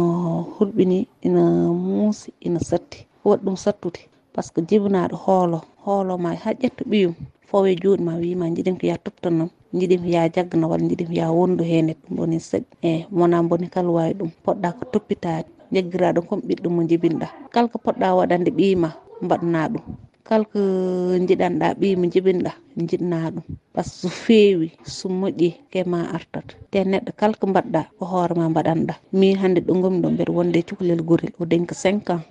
hulɓini 0.56 0.99
ina 1.26 1.42
muusi 1.84 2.28
ina 2.46 2.60
satti. 2.68 2.99
Waɗi 3.25 3.42
ɗum 3.44 3.56
sattude 3.64 4.00
par 4.32 4.44
ce 4.44 4.50
que 4.54 4.60
jibinaɗo 4.68 5.16
hoolo. 5.25 5.58
Hoolo 5.84 6.14
ma 6.25 6.30
ha 6.42 6.50
ƴetta 6.60 6.82
ɓiyum. 6.90 7.14
Fowe 7.49 7.68
juuɗe 7.82 8.02
ma 8.06 8.14
wima 8.22 8.46
jiɗen 8.54 8.78
ko 8.80 8.87
ya 8.87 8.96
tubtanam 9.04 9.50
jiɗimi 9.78 10.08
ya 10.14 10.28
jaggana 10.34 10.66
walla 10.70 10.86
jiɗimi 10.90 11.16
ya 11.20 11.26
wondu 11.30 11.62
hen 11.64 11.94
boni 12.16 12.38
seeɗi 12.48 12.66
e 12.82 13.06
wona 13.18 13.42
boni 13.48 13.66
kala 13.74 13.90
wawi 13.96 14.12
ɗum 14.18 14.30
poɗɗa 14.44 14.68
ko 14.78 14.82
toppitade 14.92 15.48
jaggiraɗum 15.74 16.24
kom 16.28 16.40
ɓiɗɗo 16.46 16.68
mo 16.74 16.82
jibinɗa. 16.88 17.26
Kala 17.54 17.66
ko 17.72 17.78
poɗɗa 17.84 18.16
waɗande 18.18 18.50
ɓiima 18.58 18.88
mbaɗana 19.24 19.60
ɗum. 19.72 19.84
Kala 20.26 20.44
ko 20.52 20.60
jiɗanɗa 21.28 21.66
ɓiimo 21.80 22.04
jibinɗa 22.12 22.52
jiɗna 22.88 23.16
ɗum. 23.34 23.44
Par 23.72 23.84
ce 23.84 23.90
que 23.90 23.96
so 24.00 24.08
feewi 24.08 24.68
so 24.84 25.08
moƴƴi 25.08 25.48
kema 25.72 25.98
artat. 26.16 26.46
Te 26.70 26.78
neɗɗo 26.84 27.10
kala 27.20 27.34
ko 27.40 27.46
mbaɗɗa 27.46 27.80
ko 27.98 28.04
hoorema 28.10 28.48
mbaɗanɗa. 28.52 28.94
Min 29.12 29.36
hande 29.40 29.60
ɗo 29.66 29.72
gomi 29.82 29.98
ɗo 30.02 30.08
mbeɗa 30.10 30.32
wonde 30.36 30.56
e 30.58 30.62
cukalel 30.68 31.02
guurel 31.08 31.32
o 31.40 31.44
dañi 31.50 31.66
ko 31.70 31.74
5 31.74 32.10
ans. 32.14 32.24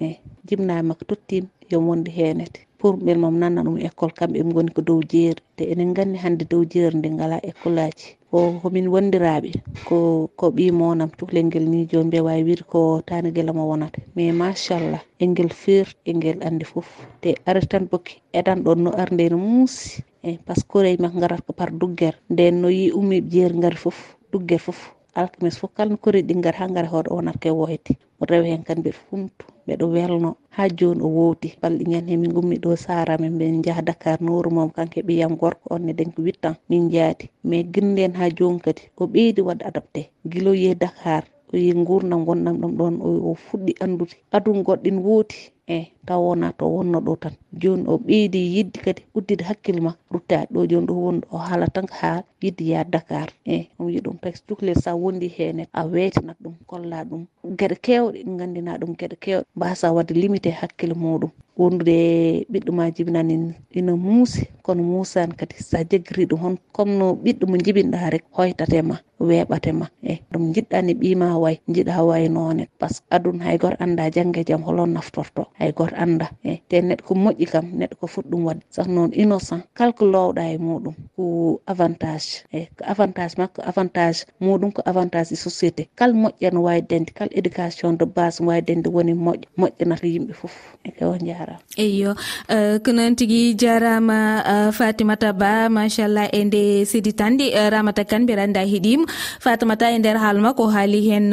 Eyyi 0.00 0.20
jibinami 0.46 0.92
ko 0.98 1.04
tottima 1.08 1.48
yo 1.70 1.80
wonde 1.80 2.10
henete 2.12 2.60
pour 2.84 2.96
purɓel 3.00 3.18
mam 3.24 3.36
nanna 3.40 3.60
ɗum 3.66 3.76
école 3.88 4.12
kamɓe 4.18 4.38
ɓe 4.44 4.52
goni 4.56 4.70
ko 4.76 4.80
dow 4.88 5.00
jeeri. 5.10 5.40
Te 5.56 5.62
enen 5.72 5.94
gandi 5.96 6.18
hande 6.24 6.44
dow 6.50 6.62
jeeri 6.72 6.96
nde 6.98 7.08
ngala 7.16 7.36
école 7.50 7.80
aji 7.88 8.06
ko 8.30 8.38
komin 8.62 8.86
wondiraɓe 8.92 9.50
ko 9.88 9.96
ko 10.38 10.46
ɓi 10.56 10.64
monam 10.80 11.08
tuhlel 11.18 11.46
ngel 11.48 11.64
ni 11.72 11.80
joni 11.90 12.06
mbe 12.08 12.18
wawi 12.26 12.42
wiide 12.46 12.64
ko 12.72 12.80
tani 13.08 13.28
guila 13.34 13.52
mo 13.56 13.64
wonata. 13.70 13.98
Mais 14.14 14.32
machallah 14.40 15.00
e 15.18 15.24
guel 15.36 15.48
firti 15.62 15.96
e 16.10 16.12
guel 16.22 16.38
andi 16.48 16.64
foof 16.72 16.88
te 17.22 17.30
ari 17.48 17.62
tan 17.70 17.84
bokki 17.90 18.14
eɗan 18.38 18.58
ɗon 18.64 18.78
no 18.84 18.90
arde 19.02 19.24
no 19.32 19.38
muusi 19.38 20.04
eyi 20.26 20.34
eh, 20.34 20.38
par 20.46 20.56
ce 20.56 20.62
que 20.64 20.68
koreji 20.72 21.00
makko 21.02 21.18
garat 21.22 21.40
ko 21.46 21.52
par 21.58 21.70
duggere. 21.80 22.18
Nden 22.32 22.54
no 22.60 22.68
yi 22.68 22.92
ummiɓe 22.98 23.28
jeeri 23.32 23.56
gaari 23.62 23.76
foof 23.84 23.98
duggere 24.32 24.60
foof 24.66 24.80
alkamis 25.20 25.58
fof 25.60 25.70
kala 25.76 25.90
no 25.90 25.96
kori 25.96 26.22
ɗi 26.22 26.34
ha 26.58 26.66
gara 26.74 26.88
hoɗo 26.88 27.10
o 27.16 27.20
nafka 27.22 27.48
woyde 27.52 27.92
mo 28.18 28.26
rewi 28.30 28.48
hen 28.50 28.62
kadi 28.66 28.80
mbeɗa 28.80 28.98
funtu 29.08 29.44
mbeɗa 29.64 29.84
welno 29.94 30.30
ha 30.56 30.62
joni 30.78 31.00
o 31.02 31.08
wowdi 31.08 31.48
balɗe 31.60 31.84
ñande 31.92 32.16
min 32.16 32.32
gummi 32.34 32.56
ɗo 32.62 32.76
sarama 32.76 33.28
min 33.30 33.62
jaaha 33.64 33.82
dakar 33.82 34.18
nowru 34.22 34.50
mom 34.50 34.70
kanko 34.70 35.00
e 35.00 35.02
ɓiyam 35.08 35.36
gorko 35.40 35.66
on 35.74 35.82
ne 35.86 35.92
denko 35.98 36.22
huit 36.22 36.44
ans 36.46 36.58
min 36.68 36.90
jaadi 36.90 37.26
mais 37.44 37.64
guinden 37.72 38.12
ha 38.18 38.28
joni 38.38 38.60
kadi 38.60 38.82
o 39.00 39.06
ɓeydi 39.06 39.40
wadde 39.42 39.62
adapté. 39.64 40.10
Guila 40.30 40.50
o 40.50 40.54
yeehi 40.54 40.74
dakar 40.74 41.24
o 41.52 41.56
yi 41.56 41.72
gurdam 41.86 42.24
gonnam 42.24 42.56
ɗam 42.60 42.72
ɗon 42.78 42.94
o 43.02 43.34
fuɗɗi 43.34 43.72
andude 43.84 44.14
aduna 44.32 44.62
goɗɗin 44.62 44.98
woodi. 45.06 45.36
e 45.66 45.78
taw 46.06 46.20
wona 46.20 46.52
to 46.52 46.64
wonno 46.68 46.98
ɗo 47.00 47.16
tan. 47.22 47.32
Joni 47.60 47.84
o 47.88 47.96
ɓeydi 47.98 48.38
yidde 48.56 48.78
kadi 48.84 49.02
uddide 49.14 49.44
hakkille 49.44 49.80
ma 49.80 49.92
ruttade 50.12 50.48
ɗo 50.52 50.66
joni 50.70 50.86
ɗo 50.86 50.94
woni 50.94 51.20
o 51.32 51.36
haala 51.38 51.66
tan 51.74 51.86
ko 51.86 51.94
haala 52.00 52.24
yidde 52.42 52.64
ya 52.64 52.84
dakar. 52.84 53.28
E 53.46 53.68
ɗum 53.78 53.88
yi 53.90 54.00
ɗum 54.00 54.16
par 54.20 54.32
ce 54.36 54.42
que 54.42 54.46
cukalel 54.54 54.76
sa 54.76 54.94
wondi 54.94 55.28
hen 55.36 55.66
a 55.72 55.86
weytanat 55.86 56.36
ɗum 56.42 56.54
kolla 56.66 57.04
ɗum. 57.04 57.26
Gueɗe 57.58 57.76
kewɗe 57.84 58.18
ɗe 58.24 58.36
gandina 58.38 58.78
ɗum 58.78 58.92
gueɗe 58.98 59.16
kewɗe. 59.16 59.44
Mbasa 59.56 59.92
wadde 59.92 60.12
limité 60.14 60.50
hakkille 60.50 60.94
muɗum. 60.94 61.30
Wondude 61.56 61.88
e 61.94 62.46
ɓiɗɗo 62.52 62.72
ma 62.72 62.90
jibinani 62.90 63.54
ina 63.74 63.96
muusi. 63.96 64.42
Kono 64.62 64.82
muusani 64.82 65.34
kadi 65.36 65.54
sa 65.58 65.78
jaggiri 65.84 66.26
ɗum 66.26 66.40
hon. 66.42 66.56
Comme 66.72 66.98
no 66.98 67.14
ɓiɗɗo 67.14 67.46
mo 67.48 67.56
jibinɗa 67.56 68.10
rek 68.10 68.24
hoytate 68.36 68.82
ma 68.82 68.96
weeɓate 69.20 69.72
ma. 69.72 69.86
E 70.02 70.18
ɗum 70.32 70.52
jiɗɗa 70.52 70.82
ne 70.82 70.92
ɓima 70.94 71.38
way 71.38 71.60
jiiɗa 71.68 72.04
way 72.04 72.28
none. 72.28 72.66
Par 72.78 72.90
ce 72.92 73.00
que 73.00 73.06
aduna 73.16 73.44
hay 73.44 73.56
goto 73.58 73.76
anda 73.80 74.10
jangge 74.10 74.44
jaam 74.44 74.62
holon 74.66 74.92
naftorto. 74.92 75.46
hay 75.58 75.70
goto 75.72 75.94
anda 75.96 76.30
e 76.42 76.58
te 76.68 76.80
neɗɗo 76.82 77.02
ko 77.06 77.14
moƴƴi 77.14 77.46
kam 77.52 77.66
neɗɗo 77.78 77.94
ko 78.00 78.06
foti 78.06 78.28
ɗum 78.30 78.42
wadde. 78.44 78.62
Sabu 78.70 78.90
noon 78.92 79.10
innocent 79.14 79.62
kala 79.74 79.92
ko 79.92 80.04
lowɗa 80.06 80.42
e 80.54 80.58
muɗum 80.58 80.94
ko 81.16 81.22
avantage. 81.66 82.42
E 82.52 82.66
ko 82.76 82.82
avantage 82.84 83.34
makko 83.38 83.62
avantage 83.62 84.26
muɗum 84.42 84.72
ko 84.74 84.82
avantage 84.86 85.30
e 85.32 85.36
société. 85.36 85.82
Kala 85.94 86.12
moƴƴere 86.12 86.52
no 86.54 86.60
wawi 86.66 86.82
dende 86.82 87.10
kala 87.14 87.30
éducation 87.30 87.94
de 87.96 88.04
base 88.04 88.40
no 88.40 88.48
wawi 88.48 88.62
dende 88.62 88.88
woni 88.90 89.14
moƴƴo 89.14 89.46
moƴƴanata 89.58 90.06
yimɓe 90.06 90.34
foof 90.34 90.54
eke 90.84 91.02
o 91.06 91.14
jarama. 91.18 91.62
Eyyo 91.78 92.14
e, 92.50 92.78
ko 92.82 92.90
noon 92.92 93.14
tigui 93.14 93.54
jarama 93.54 94.42
e, 94.42 94.54
fatimata 94.72 95.32
ba 95.32 95.68
machallah 95.70 96.28
e 96.34 96.44
nde 96.44 96.84
sidi 96.84 97.12
tandi. 97.12 97.54
E, 97.54 97.70
Ramata 97.70 98.04
kane 98.04 98.24
mbiɗa 98.26 98.42
andi 98.42 98.60
heeɗima 98.72 99.06
fatimata 99.40 99.90
e 99.94 99.98
nder 99.98 100.18
haala 100.18 100.40
ma 100.40 100.52
ko 100.52 100.66
haali 100.66 101.00
hen 101.08 101.30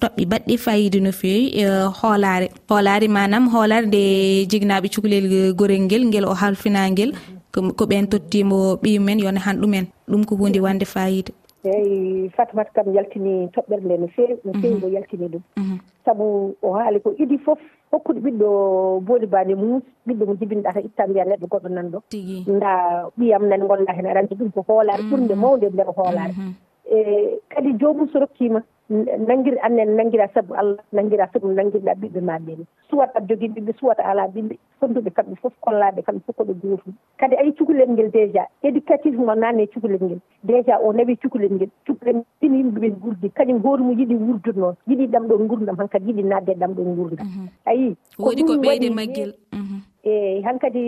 toɓɓe 0.00 0.22
baɗɗi 0.28 0.54
fayida 0.60 1.00
no 1.00 1.12
fewi 1.12 1.64
hoolare 2.00 2.52
hoolare 2.68 3.08
manam 3.08 3.53
hoolare 3.54 3.86
nde 3.86 4.02
jignaɓe 4.50 4.88
cukalel 4.94 5.26
eh, 5.32 5.54
gorel 5.58 5.82
ngel 5.86 6.02
ngel 6.08 6.24
o 6.26 6.34
halfinagel 6.40 7.10
ko 7.78 7.84
ɓen 7.90 8.06
tottimo 8.10 8.76
ɓiyumen 8.82 9.22
yone 9.24 9.38
han 9.38 9.56
ɗumen. 9.62 9.86
Ɗum 10.10 10.24
ko 10.26 10.36
hunde 10.36 10.60
wande 10.60 10.84
fayida. 10.84 11.32
Eeyi 11.64 12.30
fatimata 12.36 12.70
kam 12.74 12.92
yaltini 12.94 13.48
toɓɓere 13.54 13.82
nde 13.84 13.96
no 14.00 14.06
fewi 14.08 14.34
no 14.44 14.52
fewi 14.60 14.74
mhm. 14.74 14.84
o 14.84 14.88
yaltini 14.88 15.26
ɗum. 15.32 15.42
Mhm. 15.56 15.78
Saabu 16.04 16.56
o 16.62 16.72
haali 16.76 17.00
ko 17.00 17.14
idi 17.18 17.38
foof 17.38 17.58
hokkude 17.92 18.20
ɓiɗɗo 18.20 18.48
booli 19.06 19.26
bani 19.26 19.54
mum 19.54 19.80
ɓiɗɗo 20.06 20.26
mo 20.26 20.34
jibinɗata 20.34 20.80
itta 20.80 21.06
mbiya 21.06 21.24
neɗɗo 21.24 21.46
goɗɗo 21.52 21.68
nan 21.68 21.90
ɗo 21.92 21.98
nda 22.56 22.70
ɓiyam 23.18 23.48
nani 23.48 23.66
gonɗa 23.68 23.92
hen 23.96 24.06
aɗa 24.06 24.20
andi 24.20 24.34
ɗum 24.34 24.50
ko 24.54 24.60
hoolare 24.68 25.02
mhm. 25.02 25.10
ɓurde 25.10 25.34
mawde 25.34 25.66
nder 25.70 25.88
hoolare 25.96 26.34
e 26.90 26.98
kadi 27.48 27.72
jomum 27.80 28.08
so 28.12 28.18
rokkima 28.20 28.60
nanggiri 28.90 29.58
annen 29.62 29.96
nanngira 29.96 30.28
sabu 30.34 30.54
allah 30.54 30.82
nanngira 30.92 31.28
sabu 31.32 31.48
nannginɗa 31.48 31.94
ɓiɓɓe 32.00 32.20
ma 32.20 32.38
ɓeni 32.38 32.64
suwat 32.90 33.10
aɗa 33.16 33.26
jogii 33.28 33.48
ɓiɓɓe 33.54 33.72
suwat 33.78 33.98
a 33.98 34.04
alaa 34.10 34.28
ɓiɓɓe 34.28 34.54
fonduɓe 34.80 35.10
kamɓe 35.10 35.34
fof 35.42 35.52
kollaaɓe 35.60 36.02
kamɓe 36.02 36.20
fof 36.26 36.36
koɓe 36.36 36.52
gootum 36.60 36.92
kadi 37.16 37.36
ayi 37.36 37.52
cukalel 37.56 37.88
ngel 37.90 38.10
déjà 38.10 38.44
éducatif 38.62 39.14
mo 39.16 39.34
naanne 39.34 39.66
cukalel 39.72 40.02
ngel. 40.04 40.20
Déjà 40.44 40.78
o 40.82 40.92
nawi 40.92 41.16
cukalel 41.16 41.52
ngel. 41.56 41.70
Cukalel 41.86 42.22
tini 42.40 42.58
yimɓeɓe 42.60 42.88
gurdi 43.00 43.28
kañum 43.30 43.62
hoore 43.64 43.80
mum 43.82 43.98
yiɗi 43.98 44.14
wurdude 44.14 44.56
noon. 44.58 44.74
Yiɗi 44.88 45.06
ɗam 45.12 45.24
ɗon 45.28 45.46
gurdam 45.48 45.76
han 45.78 45.88
kadi 45.88 46.06
yiɗi 46.10 46.22
naatde 46.22 46.52
ɗam 46.60 46.72
ɗon 46.74 46.94
gurdam 46.96 47.26
mhm. 47.26 47.48
ayi 47.66 47.96
woodi 48.18 48.42
ko 48.44 48.52
ɓeyde 48.56 48.90
maggel. 48.94 49.32
Mhm. 49.52 49.80
eeyi 50.04 50.42
han 50.42 50.58
kadi 50.58 50.84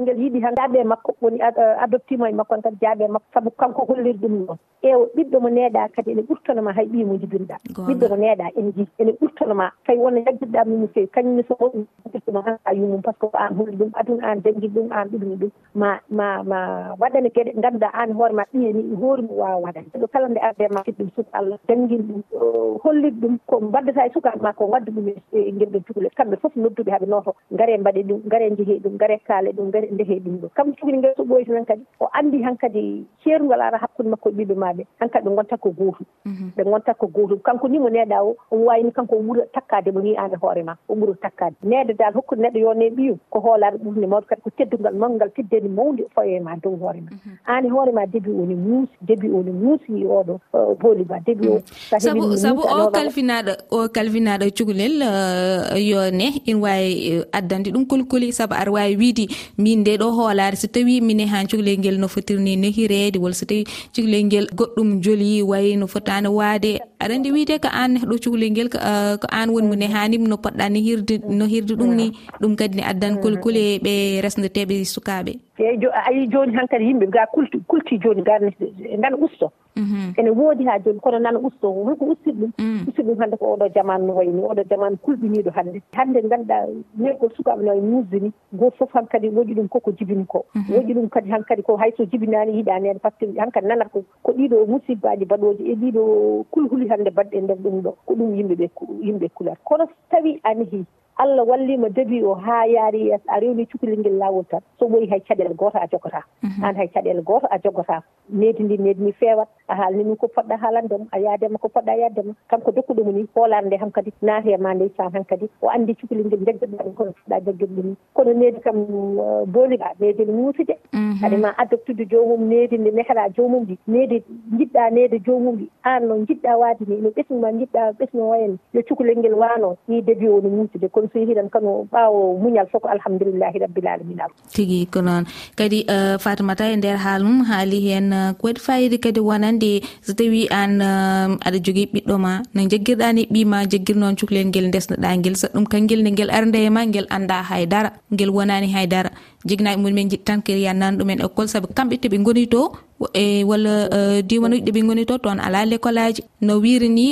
ngel 0.00 0.18
yiɗi 0.22 0.40
tan 0.40 0.54
jaaɓe 0.58 0.84
makko 0.84 1.10
woni 1.20 1.38
adoptima 1.84 2.30
e 2.30 2.32
makko 2.32 2.54
on 2.54 2.62
kadi 2.62 2.76
jaaɓe 2.82 3.08
makko. 3.08 3.26
Sabu 3.34 3.50
kanko 3.50 3.84
holliri 3.88 4.18
ɗum 4.18 4.34
noon 4.46 4.58
eewo 4.82 5.06
ɓiɗɗo 5.14 5.40
mo 5.40 5.48
neeɗa 5.48 5.88
kadi 5.94 6.10
ene 6.12 6.22
ɓurtanoma 6.28 6.72
hay 6.72 6.86
ɓiimo 6.86 7.14
jibinɗa 7.20 7.56
ɓiɗɗo 7.86 8.08
mo 8.08 8.16
neeɗa 8.16 8.46
ene 8.56 8.70
ji 8.76 8.86
ene 8.98 9.12
ɓurtanoma 9.20 9.70
tawi 9.86 9.98
wonno 9.98 10.18
yaggiɗɗa 10.26 10.64
mum 10.66 10.80
no 10.80 10.86
fewi 10.94 11.06
kañumne 11.14 11.42
so 11.48 11.54
woɗirtuma 11.60 12.42
tan 12.44 12.56
sa 12.64 12.72
yumum 12.72 13.02
par 13.02 13.14
ce 13.14 13.20
que 13.20 13.26
ko 13.30 13.36
an 13.38 13.54
holli 13.58 13.76
ɗum 13.76 13.90
aduna 13.94 14.26
an 14.28 14.40
janngiri 14.44 14.68
ɗum 14.74 14.88
an 14.92 15.08
ɗuɗumi 15.08 15.36
ɗum. 15.36 15.50
Ma 15.74 15.98
ma 16.08 16.42
ma 16.42 16.58
waɗane 16.98 17.28
geɗe 17.34 17.52
ganduɗa 17.62 17.88
an 17.92 18.12
hoore 18.12 18.32
ma 18.32 18.44
ɓiyeni 18.52 18.96
hoore 19.00 19.22
mum 19.22 19.36
wawa 19.38 19.60
waɗande 19.64 19.98
ɗo 20.00 20.06
kala 20.12 20.28
nde 20.28 20.40
arde 20.40 20.62
e 20.64 20.68
ma 20.74 20.82
fiɗɗum 20.82 21.08
suka 21.16 21.30
allah 21.38 21.58
janngiri 21.68 22.02
ɗum 22.02 22.22
oh, 22.40 22.78
holliri 22.84 23.10
ɗum 23.20 23.38
ko 23.46 23.60
mbaddata 23.60 24.06
e 24.06 24.10
sukaɓe 24.14 24.40
ma 24.42 24.52
ko 24.52 24.64
wadda 24.66 24.90
ɗum 24.92 25.08
e, 25.08 25.14
e 25.32 25.52
ngel 25.52 25.68
ɗon 25.72 25.82
cukalel 25.86 26.10
kamɓe 26.16 26.36
foof 26.40 26.56
nodduɓe 26.56 26.90
haaɓe 26.90 27.06
noto 27.06 27.34
gaare 27.52 27.78
mbaɗe 27.78 27.99
haalde 28.00 28.08
ɗum 28.08 28.20
gare 28.28 28.50
jehe 28.56 28.78
ɗum 28.80 28.96
gare 28.96 29.18
kaale 29.26 29.52
ɗum 29.52 29.70
gare 29.70 29.88
ndehe 29.90 30.20
ɗum 30.20 30.40
ɗo. 30.40 30.48
Kam 30.54 30.72
jogini 30.74 30.98
ngel 30.98 31.14
so 31.16 31.24
ɓoyti 31.24 31.50
tan 31.52 31.64
kadi 31.64 31.82
o 32.00 32.06
anndi 32.12 32.42
han 32.42 32.56
kadi 32.56 33.04
ceerungal 33.24 33.60
ara 33.60 33.78
hakkude 33.78 34.08
makko 34.08 34.28
e 34.30 34.32
ɓiɓɓe 34.32 34.54
maɓe 34.54 34.86
han 35.00 35.08
kadi 35.08 35.28
ɓe 35.28 35.34
gonta 35.36 35.56
ko 35.56 35.70
gootum 35.70 36.06
mhm. 36.24 36.50
ɓe 36.56 36.64
gonta 36.64 36.94
ko 36.94 37.06
gootum 37.06 37.38
kanko 37.38 37.68
ni 37.68 37.78
mo 37.78 37.88
neeɗa 37.88 38.22
o 38.24 38.36
omo 38.50 38.64
wawini 38.64 38.92
kanko 38.92 39.16
o 39.16 39.22
ɓura 39.22 39.44
takkade 39.52 39.92
mo 39.92 40.00
ni 40.00 40.16
an 40.16 40.32
e 40.32 40.36
hoore 40.42 40.62
ma 40.64 40.76
o 40.88 40.94
ɓura 40.94 41.14
takkade 41.22 41.56
neede 41.62 41.94
dal 41.98 42.12
hokkude 42.14 42.40
neɗɗo 42.42 42.58
yone 42.58 42.90
ɓiyum 42.90 43.18
ko 43.30 43.40
hoolare 43.40 43.76
ɓurde 43.78 44.06
mawde 44.08 44.26
kadi 44.26 44.42
ko 44.42 44.50
teddugal 44.50 44.94
mawgal 44.94 45.30
teddeni 45.30 45.68
mawde 45.68 46.04
faye 46.14 46.40
ma 46.40 46.56
dow 46.56 46.76
hoore 46.76 47.00
ma. 47.00 47.10
Mhm. 47.10 47.36
An 47.46 47.64
e 47.64 47.68
hoore 47.68 47.92
ma 47.92 48.06
début 48.06 48.32
woni 48.32 48.54
muusi 48.54 48.92
début 49.02 49.30
woni 49.30 49.50
muusi 49.50 50.04
oɗo 50.04 50.40
booli 50.80 51.04
ba 51.04 51.18
début 51.26 51.48
o. 51.48 51.54
Mhm. 51.60 52.00
Sabu 52.00 52.36
sabu 52.36 52.62
o 52.62 52.90
kalfinaɗo 52.90 53.52
o 53.70 53.88
kalfinaɗo 53.88 54.50
cukalel 54.56 55.02
uh, 55.02 55.76
yone 55.78 56.40
ina 56.46 56.60
wawi 56.60 56.92
eh, 57.12 57.24
addande 57.32 57.70
ɗum 57.70 57.86
kulkuli 57.90 58.28
saabu 58.38 58.54
aɗa 58.54 58.70
wawi 58.76 58.94
wiide 59.02 59.24
min 59.58 59.80
nde 59.82 59.92
ɗo 60.00 60.06
hoolare 60.16 60.56
so 60.62 60.66
tawi 60.74 61.00
mine 61.08 61.24
ha 61.32 61.42
cukalel 61.50 61.78
ngel 61.82 61.96
no 62.02 62.06
fotirni 62.14 62.52
nohirede 62.62 63.18
walla 63.22 63.34
so 63.40 63.46
tawi 63.50 63.64
cukalel 63.94 64.22
ngel 64.28 64.46
goɗɗum 64.58 64.88
jooli 65.04 65.42
wayi 65.50 65.76
no 65.80 65.86
fotani 65.86 66.28
waade 66.38 66.70
aɗa 67.02 67.12
andi 67.16 67.30
wiide 67.34 67.54
ko 67.64 67.68
an 67.82 67.92
ɗo 68.08 68.14
cukalel 68.22 68.50
ngel 68.54 68.68
ko 68.72 68.78
uh, 68.78 69.16
an 69.40 69.48
woni 69.54 69.66
mo 69.70 69.74
nehanima 69.82 70.26
no 70.30 70.36
poɗɗa 70.44 70.64
nehirde 70.74 71.14
no 71.38 71.44
hirde 71.52 71.74
ɗum 71.80 71.90
ni 71.98 72.06
ɗum 72.40 72.52
kadi 72.58 72.74
ne 72.78 72.82
addan 72.90 73.14
mm. 73.16 73.20
kolkole 73.22 73.62
ɓe 73.84 73.92
resdeteɓe 74.24 74.74
sukaɓe 74.94 75.32
eeyi 75.64 75.86
a 75.92 76.12
yii 76.12 76.26
jooni 76.26 76.54
han 76.56 76.66
kadi 76.68 76.84
yimɓe 76.84 77.06
ga 77.10 77.26
kulti 77.26 77.58
kulti 77.66 77.98
jooni 77.98 78.22
garne 78.22 78.50
nana 78.98 79.16
usto. 79.16 79.52
Mhm. 79.76 80.12
Ene 80.16 80.30
woodi 80.30 80.64
haa 80.64 80.78
jooni 80.78 81.00
kono 81.00 81.18
nana 81.18 81.38
usto 81.38 81.72
holko 81.72 82.04
ustir 82.04 82.34
ɗum 82.34 82.50
mm. 82.58 82.84
ustir 82.88 83.04
ɗum 83.04 83.18
hannde 83.18 83.36
ko 83.36 83.52
oɗo 83.54 83.68
jamanu 83.74 84.06
no 84.06 84.14
wayi 84.14 84.30
ni 84.32 84.42
oɗo 84.42 84.62
jamanu 84.70 84.96
kulɓiniiɗo 85.04 85.50
hannde. 85.54 85.82
Hannde 85.92 86.22
ngannduɗaa 86.22 86.66
neygol 86.98 87.30
sukaɓe 87.36 87.62
no 87.64 87.72
e 87.74 87.80
muusde 87.80 88.20
ni 88.20 88.32
gooto 88.52 88.76
fof 88.76 88.92
han 88.94 89.06
kadi 89.06 89.28
woƴi 89.28 89.54
ɗum 89.54 89.68
koko 89.68 89.92
jibini 89.92 90.26
ko. 90.26 90.44
Mhm. 90.54 90.74
Woƴi 90.74 90.94
ɗum 90.94 91.08
kadi 91.08 91.30
han 91.30 91.44
kadi 91.44 91.62
ko 91.62 91.76
hayso 91.76 92.04
jibinaani 92.04 92.52
yiɗaaneede 92.58 92.98
par 93.00 93.12
ce 93.20 93.26
que 93.26 93.38
han 93.40 93.50
kadi 93.50 93.66
nanata 93.66 93.90
ko 93.90 94.04
ko 94.22 94.32
ɗiɗo 94.32 94.66
musibbaaji 94.66 95.24
baɗooji 95.24 95.62
e 95.70 95.74
ɗiɗo 95.74 96.44
kulhuli 96.50 96.88
hannde 96.88 97.10
baɗɗe 97.10 97.36
e 97.38 97.40
ndeer 97.40 97.58
ɗum 97.58 97.80
ɗo 97.82 97.94
ko 98.06 98.14
ɗum 98.14 98.34
yimɓe 98.34 98.54
ɓe 98.56 98.68
yimɓe 99.02 99.28
kulata 99.34 99.60
kono 99.64 99.86
so 99.86 99.94
tawii 100.10 100.40
a 100.42 100.54
nehii 100.54 100.84
allah 101.20 101.44
wallima 101.44 101.88
debi 101.88 102.22
o 102.24 102.34
haa 102.34 102.64
yaari 102.66 103.00
yeeso 103.08 103.24
a 103.28 103.40
rewni 103.40 103.66
cukalel 103.66 103.98
ngel 104.00 104.16
laawol 104.18 104.44
tan 104.50 104.60
so 104.78 104.86
ɓoyi 104.88 105.10
hay 105.10 105.20
caɗele 105.20 105.49
caɗele 105.50 105.56
goto 105.56 105.78
a 105.78 105.86
jogata 105.86 106.22
mhm. 106.42 106.64
an 106.64 106.76
hay 106.76 106.88
caɗele 106.88 107.22
goto 107.22 107.46
a 107.50 107.58
jogata 107.58 108.02
needi 108.28 108.62
ndi 108.62 108.78
needi 108.78 109.02
ni 109.04 109.12
fewat 109.12 109.48
a 109.68 109.74
haalni 109.74 110.04
ɗum 110.04 110.16
ko 110.16 110.26
poɗɗa 110.26 110.56
haalandema 110.60 111.06
a 111.12 111.18
yaadema 111.18 111.58
ko 111.58 111.68
poɗɗa 111.68 111.96
yaddema 111.98 112.34
kanko 112.48 112.70
dokkuɗo 112.72 113.12
ni 113.12 113.26
hoolare 113.34 113.66
nde 113.66 113.76
han 113.76 113.90
kadi 113.90 114.12
naati 114.22 114.56
ma 114.56 114.74
nde 114.74 114.88
tan 114.96 115.10
han 115.12 115.24
kadi 115.24 115.48
o 115.62 115.68
anndi 115.68 115.94
cukalel 115.94 116.26
ngel 116.26 116.44
jaggiɗa 116.46 116.84
kono 116.96 117.12
poɗɗa 117.12 117.40
jaggiɗo 117.44 117.82
ɗum 117.82 117.94
kono 118.14 118.32
needi 118.32 118.60
kam 118.60 118.76
uh, 118.76 119.44
booliɗa 119.46 119.94
needi 120.00 120.24
ne 120.24 120.32
muutude 120.32 120.74
mhm. 120.92 121.20
kadi 121.20 121.36
ma 121.36 121.54
adoptude 121.58 122.06
joomum 122.10 122.48
needi 122.48 122.78
nde 122.78 122.90
mehra 122.90 123.28
joomum 123.36 123.64
ɗi 123.64 123.78
needi 123.86 124.22
jiɗɗa 124.58 124.90
neede 124.90 125.18
joomum 125.26 125.56
ɗi 125.56 125.68
an 125.82 126.06
no 126.08 126.14
jiɗɗa 126.26 126.58
waade 126.58 126.84
ni 126.88 126.96
no 127.00 127.08
ɓesnuma 127.10 127.52
jiɗɗa 127.52 127.92
ɓesno 127.98 128.28
wayani 128.30 128.58
yo 128.72 128.82
cukalel 128.82 129.18
ngel 129.18 129.34
waano 129.34 129.76
ni 129.88 130.02
debi 130.02 130.28
o 130.28 130.40
no 130.40 130.48
muutude 130.48 130.88
kono 130.88 131.08
so 131.12 131.18
yehi 131.18 131.34
tan 131.34 131.50
kano 131.50 131.86
ɓaawo 131.92 132.38
muñal 132.38 132.66
fof 132.70 132.82
ko 132.82 132.88
alhamdulillahi 132.88 133.58
rabbil 133.58 133.88
alamina 133.88 134.26
tigi 134.52 134.86
ko 134.86 135.00
noon. 135.00 135.24
kadi 135.56 135.84
eh, 135.88 136.16
fatimata 136.18 136.64
e 136.72 136.76
nder 136.76 136.96
haala 137.04 137.24
mum 137.24 137.44
haali 137.50 137.78
hen 137.86 138.12
eh, 138.12 138.32
ko 138.38 138.48
waɗi 138.48 138.60
fayida. 138.66 138.96
Kadi 139.04 139.20
wonande 139.20 139.82
so 140.06 140.12
tawi 140.12 140.48
an 140.50 140.80
eh, 140.80 141.46
aɗa 141.46 141.58
jogui 141.64 141.86
ɓiɗɗo 141.92 142.14
ma 142.18 142.32
no 142.54 142.60
jagguirɗani 142.72 143.22
ɓima 143.32 143.58
jagguir 143.70 143.96
noon 143.96 144.16
cukalel 144.16 144.50
guel 144.54 144.70
desnoɗa 144.74 145.16
guel 145.22 145.36
so 145.36 145.46
ɗum 145.54 145.64
kanguel 145.72 146.00
nde 146.02 146.10
guel 146.18 146.30
arde 146.30 146.58
e 146.66 146.70
ma 146.70 146.86
guel 146.86 147.06
anda 147.10 147.42
haydara 147.50 147.90
guel 148.12 148.30
wonani 148.30 148.68
haydara. 148.74 149.10
Jignaɓe 149.48 149.76
mumen 149.82 150.08
jiɗi 150.10 150.24
tan 150.24 150.42
kadi 150.42 150.62
ya 150.62 150.72
ɗumen 150.74 151.20
e 151.20 151.24
école 151.24 151.48
saabu 151.48 151.68
kamɓe 151.76 151.96
toɓe 152.02 152.18
goni 152.22 152.46
to 152.46 152.72
e 153.14 153.44
walla 153.44 153.88
diwanuji 154.28 154.62
ɗeɓe 154.66 154.80
goni 154.86 155.04
to 155.06 155.18
toon 155.18 155.38
ala 155.40 155.64
l' 155.64 155.72
école 155.76 155.98
aji. 155.98 156.22
No 156.40 156.60
wiiri 156.60 156.88
ni 156.88 157.06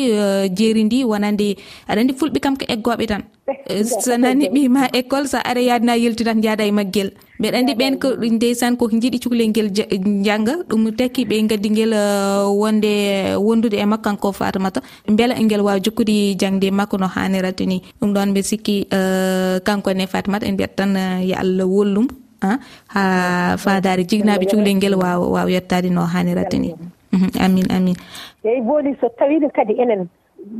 jeeri 0.56 0.84
ndi 0.84 1.04
wonande 1.04 1.56
aɗa 1.88 2.00
andi 2.00 2.12
fulɓe 2.18 2.38
kam 2.40 2.56
ko 2.56 2.64
eggoɓe 2.68 3.06
tan. 3.08 3.22
So 4.04 4.16
nani 4.16 4.48
ɓima 4.52 4.88
école 4.92 5.26
sa 5.26 5.38
ara 5.40 5.60
yadna 5.60 5.96
yelti 5.96 6.24
tan 6.24 6.42
jaada 6.42 6.64
e 6.66 6.70
maggel. 6.70 7.10
mbeɗa 7.38 7.58
andi 7.58 7.72
ɓen 7.74 7.94
ko 8.02 8.08
ndeysan 8.18 8.76
koko 8.76 8.96
jiiɗi 8.98 9.18
cukalel 9.22 9.48
ngel 9.50 9.68
jangga 10.26 10.54
ɗum 10.68 10.90
tekki 10.98 11.22
ɓe 11.24 11.46
gaddi 11.50 11.68
ngel 11.70 11.92
uh, 11.94 12.50
wonde 12.60 12.92
wondude 13.38 13.76
e 13.78 13.86
makko 13.86 14.10
e 14.10 14.12
uh, 14.12 14.18
kanko 14.18 14.28
e 14.30 14.36
fatamata 14.38 14.80
beela 15.16 15.34
ngel 15.38 15.60
wawa 15.62 15.78
jokkude 15.80 16.34
jangde 16.40 16.70
makko 16.70 16.98
no 16.98 17.06
hanirata 17.06 17.64
ni 17.66 17.82
ɗum 18.00 18.10
ɗon 18.14 18.30
mbe 18.30 18.42
sikki 18.42 18.86
kankone 19.64 20.06
fatimata 20.06 20.46
en 20.46 20.54
mbiyat 20.54 20.74
tan 20.76 20.96
uh, 20.96 21.22
yo 21.22 21.34
allah 21.38 21.66
wollum 21.66 22.08
ah, 22.42 22.58
ha 22.94 23.02
fadare 23.56 24.02
jignaɓe 24.02 24.44
cukalel 24.50 24.74
ngel 24.76 24.94
wawa 24.94 25.26
wawa 25.34 25.50
yettade 25.50 25.90
no 25.90 26.02
hanirata 26.02 26.58
ni 26.58 26.74
amin 27.40 27.70
amin. 27.70 27.96
Eyi 28.44 28.60
booli 28.62 28.96
so 29.00 29.08
tawino 29.18 29.48
kadi 29.54 29.74
enen 29.78 30.08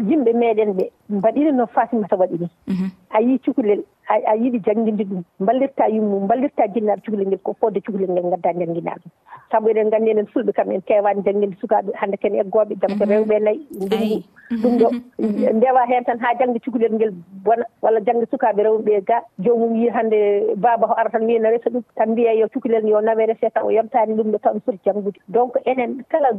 yimɓe 0.09 0.31
meɗen 0.33 0.73
ɓe 0.79 0.85
mbaɗino 1.09 1.51
no 1.53 1.67
fatimata 1.67 2.17
waɗi 2.17 2.39
ni 2.41 2.49
mhm. 2.67 2.91
a 3.11 3.21
yii 3.21 3.39
cukalel 3.39 3.83
a 4.09 4.35
yiɗi 4.37 4.59
jannginde 4.65 5.05
ɗum 5.05 5.23
mballirta 5.41 5.89
yummum 5.89 6.25
mballirta 6.25 6.67
jinnaaɓe 6.75 7.03
cukalel 7.05 7.27
ngel 7.29 7.41
ko 7.45 7.53
fodde 7.61 7.81
cukalel 7.81 8.11
ngel 8.11 8.25
ngadda 8.27 8.53
ɗum. 8.53 9.11
Sabu 9.51 9.69
eɗen 9.69 9.87
nganndi 9.89 10.11
enen 10.11 10.27
fulɓe 10.27 10.53
kam 10.53 10.71
en 10.71 10.81
kewani 10.81 11.23
jannginde 11.25 11.57
sukaaɓe 11.61 11.93
hannde 11.95 12.17
kene 12.17 12.41
eggooɓe 12.41 12.75
jam 12.81 12.99
ko 12.99 13.05
mhm. 13.05 13.13
rewɓe 13.13 13.35
e 13.37 13.41
nayi 13.41 14.25
ndungu 14.51 14.79
ɗum 14.89 14.95
mhm. 15.19 15.45
ɗo 15.45 15.53
ndewa 15.57 15.87
heen 15.89 16.05
tan 16.05 16.19
haa 16.19 16.35
jannge 16.39 16.59
cukalel 16.65 16.93
ngel 16.95 17.13
bona 17.45 17.65
walla 17.83 18.01
jannge 18.01 18.27
sukaaɓe 18.31 18.63
rewɓe 18.65 18.93
e 18.97 19.01
ga. 19.01 19.21
Joomum 19.39 19.77
yii 19.77 19.91
hannde 19.91 20.55
baaba 20.57 20.87
ho 20.87 20.95
ara 20.97 21.11
tan 21.11 21.25
wiya 21.27 21.41
no 21.41 21.51
resa 21.51 21.71
ɗum 21.71 21.83
tan 21.97 22.11
mbiya 22.11 22.33
yo 22.33 22.49
cukalel 22.49 22.89
yo 22.89 23.01
nawe 23.01 23.27
rese 23.27 23.51
tan 23.55 23.65
o 23.65 23.71
yontaani 23.71 24.15
ɗum 24.17 24.33
ɗo 24.33 24.39
tan 24.41 24.57
o 24.57 24.61
foti 24.65 24.79
janngude. 24.85 25.21
Donc 25.29 25.57
enen 25.67 26.03
kala 26.09 26.33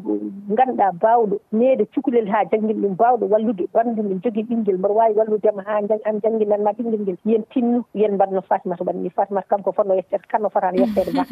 ngannduɗaa 0.49 0.91
baawɗo 1.01 1.37
neede 1.51 1.85
cukalel 1.93 2.27
haa 2.29 2.45
janngin 2.51 2.81
ɗum 2.81 2.95
baawɗo 2.97 3.25
wallude 3.29 3.63
ɓanndu 3.73 4.03
men 4.03 4.21
jogii 4.23 4.43
ɓinngel 4.59 4.77
mboɗo 4.77 4.93
waawi 4.95 5.13
walludema 5.15 5.63
haa 5.63 5.81
an 6.05 6.19
jannginanma 6.23 6.71
ɓinngel 6.77 7.01
ngel. 7.01 7.17
Yen 7.25 7.43
tinnu 7.53 7.83
yen 7.93 8.13
mbatno 8.15 8.41
fatimata 8.41 8.83
waɗani 8.83 9.09
fatimata 9.09 9.47
kanko 9.49 9.71
fotno 9.71 9.95
yettede 9.95 10.27
kanno 10.31 10.49
fotano 10.49 10.77
yettede 10.77 11.11
ma 11.15 11.23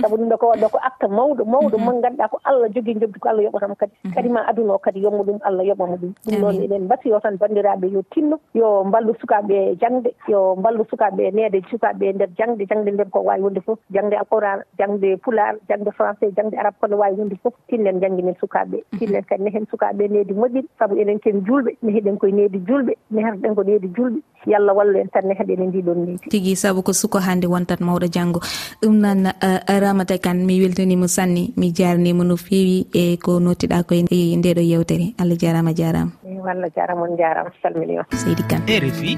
sabu 0.00 0.16
ɗum 0.16 0.28
ɗo 0.28 0.36
ko 0.38 0.46
waɗɗo 0.52 0.68
ko 0.70 0.78
acte 0.82 1.06
mawɗo 1.08 1.44
mawɗo 1.44 1.76
mm-hmm. 1.78 1.84
mo 1.84 1.92
ngannduɗaa 1.98 2.28
ko 2.30 2.38
allah 2.44 2.68
jogii 2.74 2.94
jobdi 3.00 3.18
ko 3.20 3.28
allah 3.28 3.44
yoɓatamo 3.44 3.74
kadi. 3.76 3.92
Mm-hmm. 3.92 4.14
Kadi 4.14 4.28
ma 4.28 4.40
aduna 4.48 4.72
o 4.74 4.78
kadi 4.78 5.00
yommo 5.00 5.22
ɗum 5.24 5.38
allah 5.42 5.64
yoɓamo 5.64 5.96
ɗum. 5.96 6.12
Ɗum 6.26 6.40
noon 6.40 6.56
eɗen 6.64 6.82
mbasiyo 6.84 7.20
tan 7.20 7.36
banndiraaɓe 7.36 7.86
yo 7.92 8.02
tinno 8.12 8.36
yo 8.54 8.84
mballu 8.84 9.14
sukaaɓe 9.20 9.76
jangde 9.80 10.10
yo 10.28 10.54
mballu 10.56 10.84
sukaaɓe 10.90 11.30
neede 11.32 11.62
sukaaɓe 11.70 12.12
nder 12.14 12.28
jangde 12.38 12.66
jangde 12.68 12.90
nden 12.92 13.10
ko 13.10 13.20
waawi 13.20 13.42
wonde 13.42 13.60
fof. 13.60 13.78
Jangde 13.90 14.14
alqouran 14.16 14.60
jangde 14.78 15.16
pulaar 15.24 15.56
jangde 15.68 15.90
français 15.90 16.32
jangde 16.36 16.56
arabe 16.58 16.76
kono 16.80 16.96
waawi 16.96 17.16
wonde 17.18 17.36
fof. 17.42 17.54
Tinnen 17.68 18.00
jannginen 18.00 18.34
sukaaɓe. 18.40 18.76
Mm-hmm. 18.76 18.98
Tinnen 18.98 19.24
kadi 19.24 19.42
ne 19.44 19.50
heen 19.50 19.66
sukaaɓe 19.70 20.08
needi 20.10 20.34
moƴƴiri. 20.34 20.68
Sabu 20.78 20.96
enen 21.00 21.18
ken 21.18 21.40
julɓe 21.46 21.76
ne 21.82 21.92
heɗen 21.92 22.18
koye 22.18 22.32
needi 22.32 22.58
julɓe 22.66 22.73
julɓe 22.74 22.92
meherɗen 23.10 23.54
ko 23.54 23.62
ɗeedi 23.62 23.88
julɓe. 23.96 24.20
Yo 24.46 24.56
allah 24.56 24.74
walla 24.76 24.98
en 25.00 25.08
tan 25.08 25.24
ne 25.28 25.34
heɓen 25.38 25.62
e 25.62 25.66
ndiɗon 25.66 25.98
niidi 26.04 26.28
tigi 26.30 26.56
saabu 26.56 26.82
ko 26.82 26.92
suko 26.92 27.18
hannde 27.18 27.46
wontat 27.46 27.80
mawɗo 27.80 28.06
janngo. 28.12 28.40
Ɗum 28.82 28.94
noon 29.00 29.26
eh, 29.26 29.80
ramata 29.80 30.18
kane 30.18 30.44
mi 30.44 30.60
weltanima 30.60 31.08
sanne 31.08 31.52
mi 31.56 31.72
jarnima 31.72 32.24
no 32.24 32.36
fewi 32.36 32.86
e 32.92 33.16
ko 33.16 33.38
nottiɗa 33.40 33.84
koye 33.88 34.02
nde 34.36 34.50
ɗo 34.56 34.62
yewtere. 34.62 35.14
Allah 35.20 35.36
jarama 35.38 35.72
jarama 35.72 36.12
allah 36.50 36.68
jarama 36.76 37.02
on 37.08 37.16
jarama 37.16 37.50
salmini 37.62 37.98
on. 37.98 38.04
Seydi 38.12 38.42
kane. 38.50 38.64
Rfi 38.68 39.12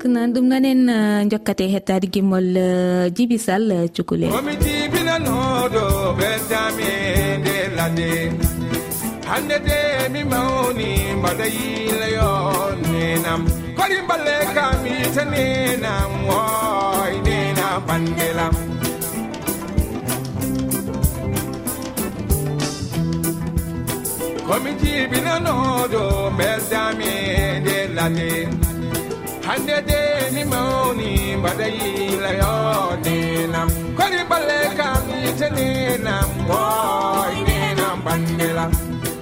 ko 0.00 0.08
noon 0.08 0.32
ɗum 0.34 0.46
noon 0.48 0.64
en 0.64 0.88
eh, 0.88 1.28
jokkate 1.30 1.64
hettade 1.74 2.06
gimmol 2.12 2.56
eh, 2.56 3.10
djiby 3.14 3.38
sall 3.38 3.68
cukalel. 3.94 4.32
Komi 4.34 4.54
jibinanoɗo 4.64 5.84
ɓeddami 6.18 6.86
e 6.88 7.36
nde 7.40 7.54
ladde 7.76 8.08
hande 9.30 9.58
de 9.68 9.78
mi 10.12 10.22
mawni 10.32 10.90
mbaɗa 11.18 11.46
yiilayo 11.56 12.30
nenam 12.82 13.42
kadi 13.78 13.98
mballe 14.04 14.36
kamita 14.56 15.24
nenam 15.32 16.10
woy 16.28 17.12
nena 17.26 17.66
bandelam 17.86 18.54
komi 24.46 24.72
jibinanoɗo 24.80 26.02
beldami 26.38 27.14
de 27.66 27.76
lade 27.96 28.32
hande 29.46 29.76
de 29.88 30.00
mi 30.34 30.42
mawni 30.52 31.10
mbaɗa 31.40 31.66
yiilayo 31.78 32.54
nenam 33.04 33.68
kadi 33.98 34.20
mballe 34.26 34.58
kamita 34.78 35.48
nenam 35.56 36.30
woy 36.50 37.34
nenam 37.48 37.96
bandelam 38.06 38.72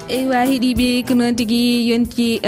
eywa 0.08 0.40
heeɗiɓe 0.48 1.04
ko 1.06 1.12
noon 1.14 1.36
tigui 1.36 1.88
yonki 1.90 2.40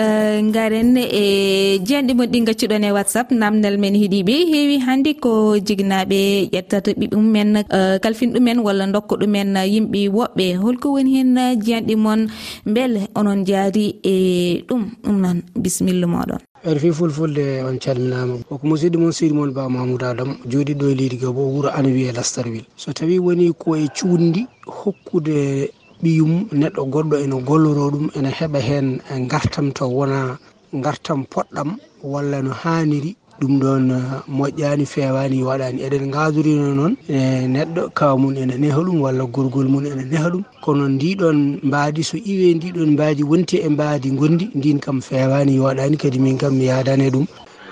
garen 0.54 0.96
e, 0.96 1.04
e 1.20 1.78
jenɗe 1.84 2.12
mon 2.16 2.26
ɗi 2.32 2.40
gaccuɗon 2.48 2.84
e 2.88 2.90
whatsapp. 2.96 3.28
Namdal 3.32 3.76
men 3.78 3.94
heeɗiɓe 4.00 4.34
heewi 4.50 4.76
hannde 4.86 5.12
ko 5.20 5.58
jignaɓe 5.66 6.48
ƴettata 6.52 6.90
ɓiɓe 6.96 7.16
mumen 7.16 7.56
e, 7.56 7.98
kalfin 8.02 8.32
ɗumen 8.32 8.58
walla 8.64 8.86
dokka 8.86 9.16
ɗumen 9.20 9.56
e, 9.56 9.68
yimɓe 9.74 10.08
woɓɓe. 10.08 10.56
Holko 10.56 10.92
woni 10.96 11.10
hen 11.16 11.36
jenɗe 11.60 11.94
moon 11.96 12.30
beele 12.64 13.08
onon 13.14 13.44
jaari 13.44 14.00
e 14.02 14.64
ɗum 14.68 14.82
ɗum 15.04 15.16
noon 15.20 15.42
bisimilla 15.54 16.06
moɗon. 16.06 16.40
Er 16.64 16.76
Eɗe 16.76 16.80
fi 16.80 16.92
fulfulde 16.92 17.44
on 17.68 17.76
calminama 17.78 18.34
koko 18.48 18.66
musidɗo 18.66 18.98
moon 18.98 19.12
sidi 19.12 19.34
moon 19.34 19.52
ba 19.52 19.68
mamoudou 19.68 20.08
adama 20.08 20.34
jooɗiɗo 20.48 20.92
e 20.92 20.94
leydi 20.94 21.16
ga 21.16 21.30
bo 21.32 21.42
wuuro 21.52 21.68
ana 21.68 21.88
wiye 21.88 22.12
lastarwil. 22.12 22.64
So 22.76 22.92
tawi 22.92 23.18
woni 23.18 23.52
koye 23.52 23.88
cuundi 23.88 24.46
hokkude 24.66 25.72
ɓiyum 26.02 26.32
neɗɗo 26.60 26.82
goɗɗo 26.92 27.16
ene 27.24 27.36
golloro 27.48 27.84
ɗum 27.92 28.06
ene 28.16 28.30
heeɓa 28.38 28.58
hen 28.68 28.86
e 29.12 29.14
gartam 29.30 29.66
to 29.76 29.84
wona 29.96 30.38
gartam 30.84 31.20
poɗɗam 31.32 31.68
walla 32.12 32.42
no 32.42 32.50
haniri 32.62 33.16
ɗum 33.40 33.54
ɗon 33.60 33.90
eh, 33.90 34.22
moƴƴani 34.28 34.84
fewani 34.92 35.42
waɗani 35.48 35.78
eɗen 35.86 36.10
gadorino 36.14 36.74
noon 36.74 36.92
e 37.08 37.46
neɗɗo 37.54 37.82
kaw 37.98 38.16
mum 38.18 38.36
ene 38.36 38.54
neha 38.58 38.80
ɗum 38.86 39.00
walla 39.00 39.24
gorgol 39.24 39.68
mum 39.68 39.84
ene 39.86 40.04
neha 40.10 40.28
ɗum. 40.32 40.44
Kono 40.64 40.84
ndiɗon 40.88 41.38
mbaadi 41.64 42.02
so 42.04 42.16
iwe 42.16 42.54
ndiɗon 42.54 42.90
mbaadi 42.94 43.22
wonti 43.30 43.56
e 43.64 43.68
mbaadi 43.68 44.10
gondi 44.18 44.50
ndin 44.54 44.78
kam 44.80 45.00
fewani 45.00 45.58
waɗani 45.58 45.96
kadi 45.96 46.18
min 46.18 46.36
kam 46.38 46.54
mi 46.58 46.66
yadane 46.66 47.08
ɗum. 47.10 47.26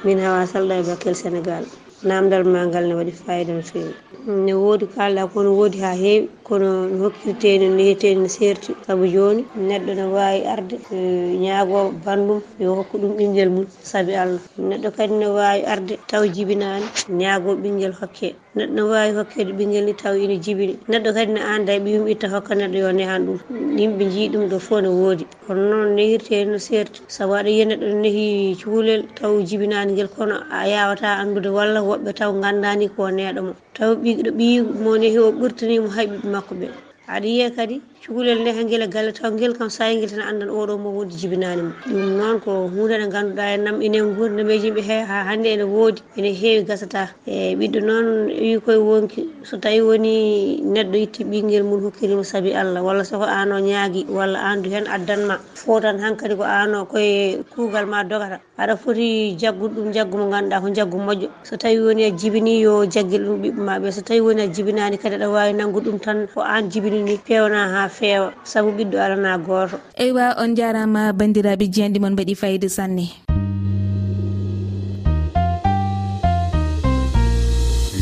Min 0.05 0.19
hawa 0.19 0.47
salda 0.47 0.75
e 0.81 0.83
bakel 0.83 1.15
sénégal 1.15 1.65
namdal 2.03 2.45
ma 2.47 2.65
ngal 2.67 2.85
ne 2.89 2.95
waɗi 2.95 3.13
fayida 3.13 3.53
no 3.55 3.63
fewi. 3.63 3.95
Ne 4.27 4.53
woodi 4.53 4.87
kalɗa 4.87 5.27
kono 5.33 5.51
woodi 5.59 5.79
ha 5.81 5.95
heewi 5.95 6.29
kono 6.45 6.87
no 6.89 7.05
hokkirteni 7.09 7.69
no 7.69 7.79
heeteni 7.83 8.21
no 8.23 8.29
serti 8.29 8.75
saabu 8.87 9.07
joni 9.07 9.45
neɗɗo 9.57 9.93
ne 9.95 10.05
wawi 10.15 10.41
arde 10.47 10.77
e 10.93 11.37
ñaago 11.45 11.93
bandum 12.05 12.41
yo 12.61 12.75
hokku 12.75 12.99
ɗum 12.99 13.17
ɓinguel 13.17 13.51
mum 13.51 13.67
saabi 13.83 14.13
allah 14.15 14.41
neɗɗo 14.59 14.91
kadi 14.97 15.15
ne 15.15 15.27
wawi 15.27 15.63
arde 15.65 15.99
taw 16.07 16.23
jibinani 16.27 16.87
ñaago 17.09 17.55
ɓinguel 17.57 17.95
hokke 18.01 18.35
neɗɗo 18.57 18.75
ne 18.75 18.83
wawi 18.83 19.11
hokkede 19.17 19.53
ɓinguel 19.59 19.85
ni 19.85 19.95
taw 19.95 20.15
ina 20.15 20.35
jibini. 20.37 20.79
Neɗɗo 20.89 21.11
kadi 21.15 21.33
ne 21.33 21.41
anda 21.41 21.73
e 21.73 21.81
ɓiyum 21.81 22.07
itta 22.09 22.29
hokka 22.29 22.55
neɗɗo 22.55 22.77
yo 22.79 22.93
nehan 22.93 23.23
ɗum. 23.27 23.39
Yimɓe 23.79 24.05
jii 24.13 24.29
ɗum 24.33 24.49
ɗo 24.51 24.59
fof 24.59 24.83
ne 24.83 24.89
woodi. 24.89 25.25
Kono 25.47 25.63
noon 25.71 25.95
nehirteni 25.97 26.51
no 26.53 26.59
serti 26.59 27.01
saabu 27.09 27.35
aɗa 27.35 27.49
yiya 27.51 27.65
neɗɗo 27.71 27.87
ne 27.87 27.95
nehi 28.03 28.57
cuhlel 28.61 29.03
taw 29.15 29.33
jibinani 29.43 29.95
guel 29.95 30.09
kono 30.09 30.37
a 30.51 30.67
yawata 30.69 31.19
andude 31.23 31.49
walla 31.51 31.81
woɓɓe 31.89 32.11
taw 32.19 32.33
gandani 32.43 32.87
ko 32.97 33.03
neɗo 33.19 33.41
mo. 33.47 33.53
Taw 33.77 33.91
ɓiɗo 34.03 34.31
mo 34.39 34.47
mowoni 34.83 35.09
o 35.19 35.33
ɓurtanimo 35.39 35.89
hayɓuɓe 35.97 36.27
makko 36.35 36.53
ɓe. 36.61 36.67
Aɗa 37.13 37.27
yiiya 37.27 37.49
kadi 37.57 37.77
cukalel 38.05 38.39
nde 38.41 38.53
hen 38.57 38.69
guel 38.71 38.83
e 38.83 38.87
galle 38.87 39.13
taw 39.13 39.31
guel 39.35 39.53
kam 39.59 39.69
sayel 39.69 40.07
tan 40.09 40.21
andan 40.23 40.49
oɗo 40.49 40.79
mo 40.79 40.91
woni 40.97 41.15
jibinani 41.19 41.63
mo. 41.63 41.73
Ɗum 41.87 42.17
noon 42.19 42.41
ko 42.41 42.69
hunde 42.71 42.95
nde 42.99 43.11
ganduɗa 43.13 43.45
e 43.55 43.57
nam 43.59 43.83
ene 43.83 43.99
gurdam 44.17 44.49
e 44.51 44.55
yimɓe 44.55 44.81
he 44.89 44.97
ha 45.03 45.25
hande 45.29 45.47
ene 45.51 45.65
woodi 45.67 46.01
ene 46.17 46.31
heewi 46.33 46.65
gasata. 46.65 47.11
E 47.27 47.57
ɓiɗɗo 47.59 47.81
noon 47.83 48.07
wi 48.31 48.61
koye 48.65 48.79
wonki 48.79 49.29
so 49.43 49.57
tawi 49.59 49.81
woni 49.83 50.63
neɗɗo 50.63 50.97
itti 50.97 51.25
ɓinguel 51.25 51.65
mum 51.65 51.83
hokkirimo 51.83 52.23
saabi 52.23 52.55
allah 52.55 52.83
walla 52.83 53.05
soko 53.05 53.25
an 53.25 53.53
o 53.53 53.59
ñaagui 53.59 54.07
walla 54.09 54.39
an 54.47 54.63
du 54.63 54.71
hen 54.71 54.87
addanma 54.87 55.39
fotan 55.55 55.99
hankkadi 55.99 56.37
ko 56.37 56.43
an 56.45 56.75
o 56.75 56.85
koye 56.87 57.43
kuugal 57.51 57.87
ma 57.87 58.05
dogata. 58.05 58.39
Aɗa 58.59 58.77
foti 58.79 59.37
jaggude 59.37 59.75
ɗum 59.75 59.93
jaggu 59.93 60.17
mo 60.19 60.31
ganduɗa 60.31 60.61
ko 60.63 60.69
jaggu 60.71 60.97
moƴƴo. 60.99 61.29
So 61.43 61.57
tawi 61.57 61.79
woni 61.83 62.05
a 62.07 62.11
jibini 62.11 62.61
yo 62.63 62.87
jagguel 62.87 63.27
ɗum 63.27 63.43
ɓiɓɓe 63.43 63.61
maɓe 63.61 63.93
so 63.93 64.03
tawi 64.03 64.21
woni 64.21 64.43
a 64.43 64.47
jibinani 64.49 64.99
kadi 64.99 65.17
aɗa 65.17 65.29
wawi 65.31 65.53
nanggude 65.53 65.91
ɗum 65.91 65.99
tan 66.01 66.27
ko 66.35 66.41
an 66.41 66.71
jibinini 66.71 67.19
pewna 67.19 67.69
ha 67.69 67.88
feewa 67.89 68.33
sabu 68.45 68.71
ɓiɗɗo 68.77 68.97
alana 69.01 69.39
gooto 69.39 69.77
eywa 69.97 70.35
on 70.39 70.55
jarama 70.55 71.13
bandiraɓe 71.13 71.67
jiyanɗe 71.69 71.99
moon 72.01 72.13
mbaɗi 72.13 72.35
fayida 72.35 72.69
sanne. 72.69 73.07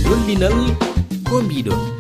Lollinal 0.07 0.55
ko 1.27 1.43
mbiɗon? 1.43 1.97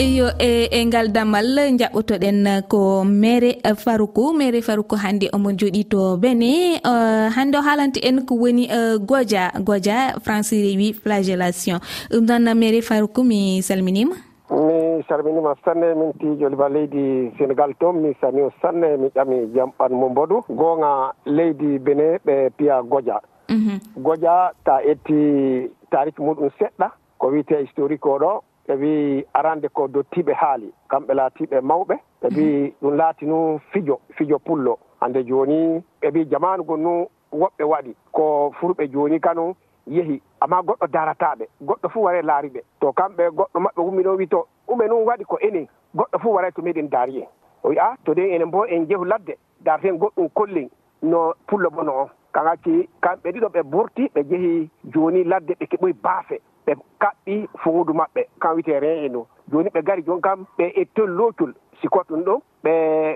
Eyo 0.00 0.32
e 0.38 0.64
e 0.72 0.80
ngal 0.86 1.12
damal 1.12 1.44
jaɓotoɗen 1.76 2.64
ko 2.68 3.04
mere 3.04 3.60
faroukou 3.76 4.32
mere 4.32 4.62
faroukou 4.62 4.96
hannde 4.96 5.28
omo 5.32 5.50
jooɗi 5.52 5.84
to 5.90 6.16
bene. 6.16 6.80
Uh, 6.82 7.28
hannde 7.36 7.58
o 7.58 7.62
haalanti 7.62 8.00
en 8.02 8.24
ko 8.24 8.34
woni 8.34 8.64
uh, 8.72 8.96
goja 8.96 9.52
goja 9.60 10.16
français 10.24 10.62
rewi 10.62 10.94
flagellation. 10.94 11.78
Ɗum 12.10 12.24
ɗon 12.26 12.54
mere 12.54 12.80
faroukou 12.80 13.22
mi 13.24 13.60
salminima. 13.62 14.29
mi 14.50 15.02
sarminima 15.08 15.54
sanne 15.64 15.94
min 15.94 16.12
tijoliba 16.18 16.68
leydi 16.68 17.30
sénégal 17.38 17.74
toon 17.78 18.00
mi 18.02 18.14
sanio 18.20 18.50
sanne 18.60 18.96
mi 18.98 19.08
ƴami 19.14 19.46
jamɓan 19.54 19.92
mo 19.92 20.08
mbodu 20.08 20.42
gonga 20.50 21.12
leydi 21.24 21.78
bene 21.78 22.18
ɓe 22.26 22.50
piya 22.56 22.82
goja. 22.82 23.20
Mhm. 23.48 23.78
Goja 23.96 24.52
ta 24.64 24.80
etti 24.82 25.70
tarik 25.90 26.18
muɗum 26.18 26.50
seɗɗa 26.58 26.90
ko 27.18 27.26
wiyete 27.28 27.62
historique 27.62 28.06
oɗo 28.06 28.42
ɓe 28.66 28.74
wi 28.80 29.24
arande 29.34 29.68
ko 29.68 29.86
dottiɓe 29.88 30.32
haali 30.34 30.72
kamɓe 30.88 31.14
laatiɓe 31.14 31.60
mawɓe. 31.60 31.94
Ɓe 32.22 32.28
wi 32.36 32.44
mhm. 32.44 32.72
ɗum 32.82 32.96
laati 32.96 33.26
nu 33.26 33.58
fijo 33.72 34.00
fijo 34.16 34.38
pullo. 34.38 34.78
Hande 35.00 35.22
joni 35.24 35.82
ɓe 36.02 36.08
wi 36.14 36.26
jamanu 36.30 36.64
gon 36.64 36.80
nu 36.82 37.06
woɓɓe 37.32 37.64
waɗi. 37.64 37.94
Ko 38.12 38.52
furɓe 38.60 38.88
joni 38.92 39.20
kanu 39.20 39.54
yehi 39.86 40.20
amma 40.40 40.62
goɗɗo 40.62 40.86
darataɓe 40.86 41.44
goɗɗo 41.62 41.88
fuu 41.88 42.02
ware 42.02 42.22
laari 42.22 42.48
ɓe 42.48 42.60
to 42.80 42.92
kamɓe 42.92 43.28
goɗɗo 43.30 43.58
maɓɓe 43.60 43.80
ummino 43.82 44.16
wi 44.16 44.26
to 44.28 44.46
ume 44.68 44.84
nun 44.88 45.04
waɗi 45.06 45.24
ko 45.24 45.36
enen 45.40 45.66
goɗɗo 45.96 46.18
fuu 46.22 46.32
waray 46.34 46.50
to 46.52 46.62
meɗen 46.62 46.88
daari 46.90 47.16
en 47.22 47.26
o 47.62 47.68
wi 47.68 47.76
a 47.78 47.96
to 48.04 48.12
nden 48.12 48.30
enen 48.32 48.50
bo 48.50 48.64
en 48.66 48.86
jehu 48.88 49.04
ladde 49.04 49.34
darten 49.60 49.98
goɗɗum 49.98 50.28
kollen 50.34 50.68
no 51.02 51.32
pullo 51.46 51.70
bono 51.70 51.92
on. 52.02 52.08
Kan 52.32 52.46
acci 52.46 52.88
kamɓe 53.02 53.32
ɗiɗo 53.32 53.48
ɓe 53.48 53.62
burti 53.62 54.08
ɓe 54.14 54.22
jehi 54.28 54.70
joni 54.94 55.24
ladde 55.24 55.52
ɓe 55.60 55.66
keɓoyi 55.66 55.92
baafe 56.02 56.40
ɓe 56.66 56.72
kaɓɓi 57.00 57.48
fowudu 57.62 57.92
maɓɓe. 57.94 58.22
Kan 58.40 58.54
wiyete 58.54 58.80
ren 58.80 59.04
e 59.04 59.08
no 59.08 59.26
joni 59.52 59.68
ɓe 59.70 59.82
gari 59.82 60.02
jon 60.06 60.20
kam 60.20 60.44
ɓe 60.58 60.72
etton 60.80 61.06
loocol 61.16 61.52
siko 61.80 62.02
ɗum 62.08 62.22
ɗon 62.24 62.40
ɓe 62.64 62.72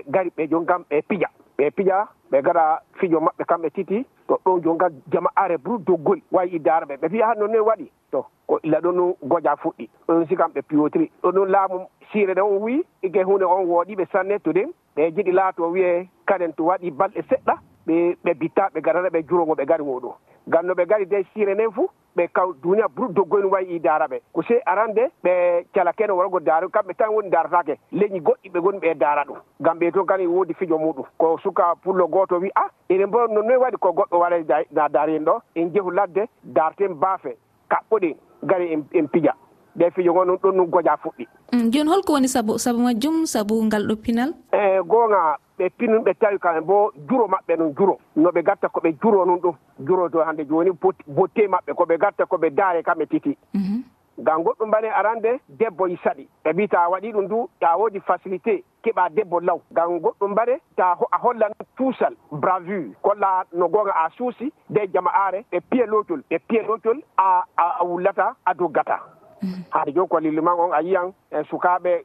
gari 0.07 0.29
ɓe 0.37 0.47
jon 0.49 0.65
kam 0.65 0.83
ɓe 0.89 1.01
pija. 1.07 1.27
ɓe 1.57 1.69
piƴa 1.75 2.07
ɓe 2.31 2.41
gaɗa 2.41 2.79
fijo 2.99 3.19
maɓɓe 3.19 3.43
kamɓe 3.47 3.69
titi 3.69 4.05
to 4.27 4.39
ɗon 4.45 4.61
jon 4.63 4.77
jama 5.11 5.29
are 5.35 5.57
bru 5.57 5.77
doggol 5.77 6.19
wawi 6.31 6.49
idde 6.55 6.67
araɓe 6.69 6.95
ɓe 7.01 7.09
fiya 7.09 7.27
han 7.27 7.39
noon 7.39 7.55
waɗi 7.65 7.91
to 8.11 8.25
ko 8.47 8.59
illa 8.63 8.79
ɗon 8.81 8.93
nu 8.95 9.15
goƴa 9.23 9.55
fuɗɗi. 9.61 9.89
Ɗon 10.07 10.27
sikam 10.27 10.51
ɓe 10.53 10.61
piyotiri. 10.61 11.11
Ɗon 11.23 11.31
noon 11.35 11.49
laamu 11.51 11.87
siire 12.11 12.33
ɗe 12.33 12.41
on 12.41 12.61
wi 12.61 12.83
ike 13.01 13.23
hunde 13.23 13.43
on 13.45 13.65
wooɗiɓe 13.65 14.05
sanne 14.11 14.39
to 14.43 14.53
den 14.53 14.71
ɓe 14.95 15.11
jiɗi 15.15 15.31
laato 15.31 15.67
wiye 15.71 16.07
kanen 16.25 16.53
to 16.53 16.63
waɗi 16.65 16.91
balɗe 16.91 17.21
seɗɗa 17.29 17.53
ɓe 17.87 18.15
ɓe 18.23 18.33
bitta 18.39 18.69
ɓe 18.73 18.81
garana 18.81 19.09
ɓe 19.09 19.23
jurogo 19.27 19.55
ɓe 19.55 19.65
gari 19.65 19.83
woɗo. 19.83 20.15
ngam 20.47 20.65
no 20.65 20.73
ɓe 20.73 20.85
gari 20.85 21.05
de 21.05 21.23
sire 21.33 21.53
nden 21.53 21.71
fuu 21.71 21.89
ɓe 22.15 22.27
kaw 22.33 22.53
duniya 22.63 22.87
buru 22.87 23.13
doggoyno 23.13 23.49
wayi 23.49 23.75
i 23.75 23.79
daara 23.79 24.05
ɓe. 24.07 24.19
Ko 24.33 24.41
se 24.43 24.61
arande 24.65 25.11
ɓe 25.23 25.65
calakeno 25.73 26.13
kene 26.13 26.17
worgo 26.17 26.39
daara 26.39 26.67
kamɓe 26.67 26.93
tan 26.97 27.09
woni 27.13 27.29
daratake 27.29 27.75
leñi 27.91 28.19
goɗɗi 28.19 28.49
ɓe 28.53 28.59
goni 28.61 28.79
ɓe 28.79 28.93
daara 28.95 29.23
ɗum. 29.27 29.37
Ngam 29.61 29.77
ɓe 29.79 29.91
to 29.93 30.05
kani 30.05 30.27
woodi 30.27 30.53
fijo 30.53 30.77
muɗum. 30.77 31.05
Ko 31.17 31.37
suka 31.43 31.75
pullo 31.83 32.07
goto 32.07 32.39
wi 32.39 32.49
ah, 32.55 32.65
a 32.89 32.93
enen 32.93 33.09
bo 33.11 33.27
nonnoe 33.27 33.57
waɗi 33.57 33.77
ko 33.77 33.91
goɗɗo 33.91 34.17
waɗa 34.19 34.63
na 34.71 34.87
daari 34.89 35.15
en 35.15 35.25
ɗo 35.25 35.41
en 35.55 35.73
jehu 35.73 35.91
ladde 35.91 36.25
darten 36.43 36.93
baafe 36.95 37.35
kaɓɓoɗen 37.69 38.15
gari 38.43 38.73
en 38.93 39.07
pija. 39.07 39.33
ɓe 39.77 39.91
fijo 39.95 40.11
ngo 40.13 40.25
ɗum 40.25 40.37
ɗon 40.41 40.55
noon 40.55 40.69
goƴa 40.69 40.97
fuɗɗi. 41.03 41.27
Mm, 41.53 41.69
joni 41.71 41.89
holko 41.89 42.13
woni 42.13 42.27
sabu 42.27 42.57
sabu 42.59 42.79
majjum 42.79 43.25
sabu 43.25 43.63
ngal 43.63 43.87
ɗo 43.87 43.95
pinal? 43.95 44.33
E 44.51 44.79
goonga 44.87 45.37
ɓe 45.59 45.69
pinum 45.77 46.03
ɓe 46.03 46.13
tawi 46.19 46.37
kamɓe 46.39 46.61
bo 46.61 46.91
juro 47.09 47.27
maɓɓe 47.27 47.55
ɗum 47.57 47.73
juro. 47.77 47.97
No 48.15 48.29
ɓe 48.31 48.43
gatta 48.43 48.67
koɓe 48.69 48.95
juro 49.01 49.25
noon 49.25 49.39
ɗum. 49.39 49.55
Juro 49.87 50.09
to 50.09 50.19
hannde 50.23 50.45
jooni 50.47 50.71
botte 51.07 51.47
maɓɓe 51.47 51.73
koɓe 51.75 51.97
gatta 51.97 52.23
koɓe 52.25 52.49
daare 52.49 52.81
kamɓe 52.83 53.05
titi. 53.09 53.37
Mhm. 53.53 53.83
Ngam 54.17 54.43
goɗɗum 54.43 54.67
mbane 54.67 54.85
arande 54.89 55.39
debbo 55.49 55.87
e 55.87 55.97
saɗi. 56.03 56.27
Ɓe 56.45 56.53
mbi 56.53 56.67
ta 56.69 56.87
waɗi 56.89 57.11
ɗum 57.11 57.27
du 57.27 57.47
ta 57.59 57.75
woodi 57.77 57.99
facilité 57.99 58.63
keɓa 58.83 59.09
debbo 59.09 59.39
law. 59.41 59.59
Ngam 59.71 59.99
goɗɗum 59.99 60.31
mbane 60.31 60.55
ta 60.77 60.95
a 61.11 61.17
hollan 61.17 61.51
tuusal 61.77 62.15
bravure. 62.31 62.95
Kolla 63.01 63.43
no 63.53 63.67
goonga 63.67 63.91
a 63.91 64.09
suusi 64.17 64.51
nde 64.69 64.87
jama 64.93 65.11
aare 65.11 65.43
ɓe 65.51 65.59
piye 65.69 65.85
lotol 65.85 66.21
ɓe 66.31 66.39
piye 66.47 66.61
lotol 66.63 67.01
a 67.17 67.43
a 67.57 67.83
wullata 67.83 68.35
a 68.45 68.53
doggata. 68.53 68.99
Mhm. 69.41 69.63
haade 69.69 69.91
joni 69.93 70.07
ko 70.09 70.19
lilliman 70.19 70.59
on 70.59 70.71
a 70.73 70.81
yiyan 70.81 71.13
e 71.31 71.43
sukaaɓe 71.49 72.03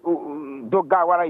dogga 0.71 1.05
wara 1.07 1.25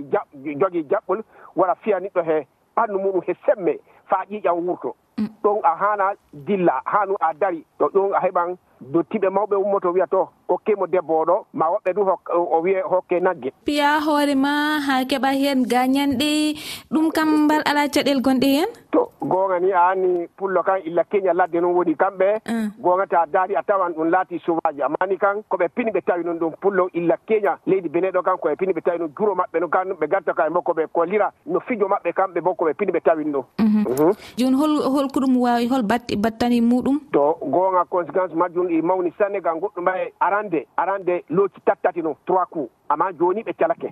jogii 0.60 0.84
jaɓɓol 0.90 1.22
wara 1.56 1.74
fiya 1.74 1.98
niɗɗo 2.00 2.22
he 2.24 2.46
ɓanndu 2.76 2.98
muɗum 2.98 3.22
he 3.26 3.34
semme 3.46 3.78
faa 4.08 4.24
ƴiiƴan 4.30 4.58
wurto. 4.66 4.94
Mm. 5.18 5.28
Ɗon 5.42 5.60
a 5.62 5.74
haana 5.76 6.14
dilla 6.32 6.80
haanu 6.84 7.14
a 7.20 7.34
dari 7.34 7.64
to 7.78 7.88
ɗon 7.88 8.12
a 8.14 8.20
heɓan 8.20 8.56
dottiɓe 8.80 9.28
mawɓe 9.30 9.56
ummoto 9.56 9.92
wiya 9.92 10.06
to 10.06 10.28
hokkemo 10.48 10.86
debbo 10.86 11.14
oɗo 11.22 11.36
ma 11.54 11.66
woɓɓe 11.72 11.92
du 11.94 12.02
o 12.34 12.60
wiye 12.62 12.80
hokke 12.82 13.20
nagge. 13.20 13.50
Piya 13.64 14.00
hoorema 14.00 14.80
ha 14.86 15.04
keɓa 15.04 15.30
hen 15.40 15.62
gañanɗe 15.70 16.54
ɗum 16.90 17.10
kam 17.12 17.28
mbal 17.44 17.62
ala 17.66 17.88
caɗel 17.88 18.20
gonɗe 18.22 18.46
hen? 18.58 18.68
To 18.92 19.10
gonga 19.22 19.60
ni 19.60 19.70
a 19.72 19.90
anni 19.90 20.26
pullo 20.36 20.62
kan 20.62 20.80
illa 20.84 21.04
keña 21.04 21.32
ladde 21.34 21.60
noon 21.60 21.74
woni 21.74 21.94
kamɓe. 21.94 22.40
Ah. 22.46 22.66
Gonga 22.82 23.06
ta 23.06 23.26
daari 23.32 23.54
a 23.54 23.62
tawan 23.62 23.92
ɗum 23.92 24.10
laati 24.10 24.40
sauvaji 24.44 24.82
amani 24.82 25.16
kan 25.18 25.42
koɓe 25.50 25.68
pini 25.74 25.90
ɓe 25.92 26.00
tawi 26.06 26.24
noon 26.24 26.38
ɗum 26.38 26.52
pullo 26.60 26.88
illa 26.94 27.16
keña. 27.28 27.58
Leydi 27.66 27.88
beneɗo 27.88 28.22
kan 28.22 28.36
koɓe 28.42 28.56
pini 28.56 28.72
ɓe 28.72 28.80
tawi 28.82 28.98
noon 28.98 29.12
juro 29.18 29.34
maɓɓe 29.34 29.60
no 29.60 29.68
kan 29.68 29.88
ɓe 30.00 30.06
gatta 30.08 30.32
kaye 30.34 30.50
bo 30.50 30.60
koɓe 30.62 30.86
kollira. 30.92 31.30
No 31.46 31.60
fijo 31.60 31.86
maɓɓe 31.86 32.12
kamɓe 32.12 32.40
bo 32.40 32.54
koɓe 32.54 32.74
pini 32.74 32.92
ɓe 32.92 33.00
tawin 33.04 33.32
ɗo 33.32 33.44
mhm. 33.58 33.84
mhm. 33.88 34.12
joni 34.38 34.56
hol 34.56 34.74
holko 34.82 35.20
ɗum 35.20 35.36
wawi 35.36 35.68
hol 35.68 35.82
battani 35.82 36.60
muɗum? 36.60 36.98
To 37.12 37.36
gonga 37.42 37.84
conséquence 37.90 38.34
majjum 38.34 38.69
E 38.70 38.82
mawni 38.82 38.86
mawni 38.86 39.10
sénégal 39.18 39.58
goɗɗo 39.60 39.80
mbaye 39.82 40.12
arande 40.20 40.66
arande 40.76 41.24
looti 41.28 41.60
tattati 41.64 42.02
noon 42.02 42.14
trois 42.26 42.46
coups. 42.46 42.70
Amma 42.88 43.10
joni 43.18 43.42
ɓe 43.42 43.52
calake. 43.58 43.90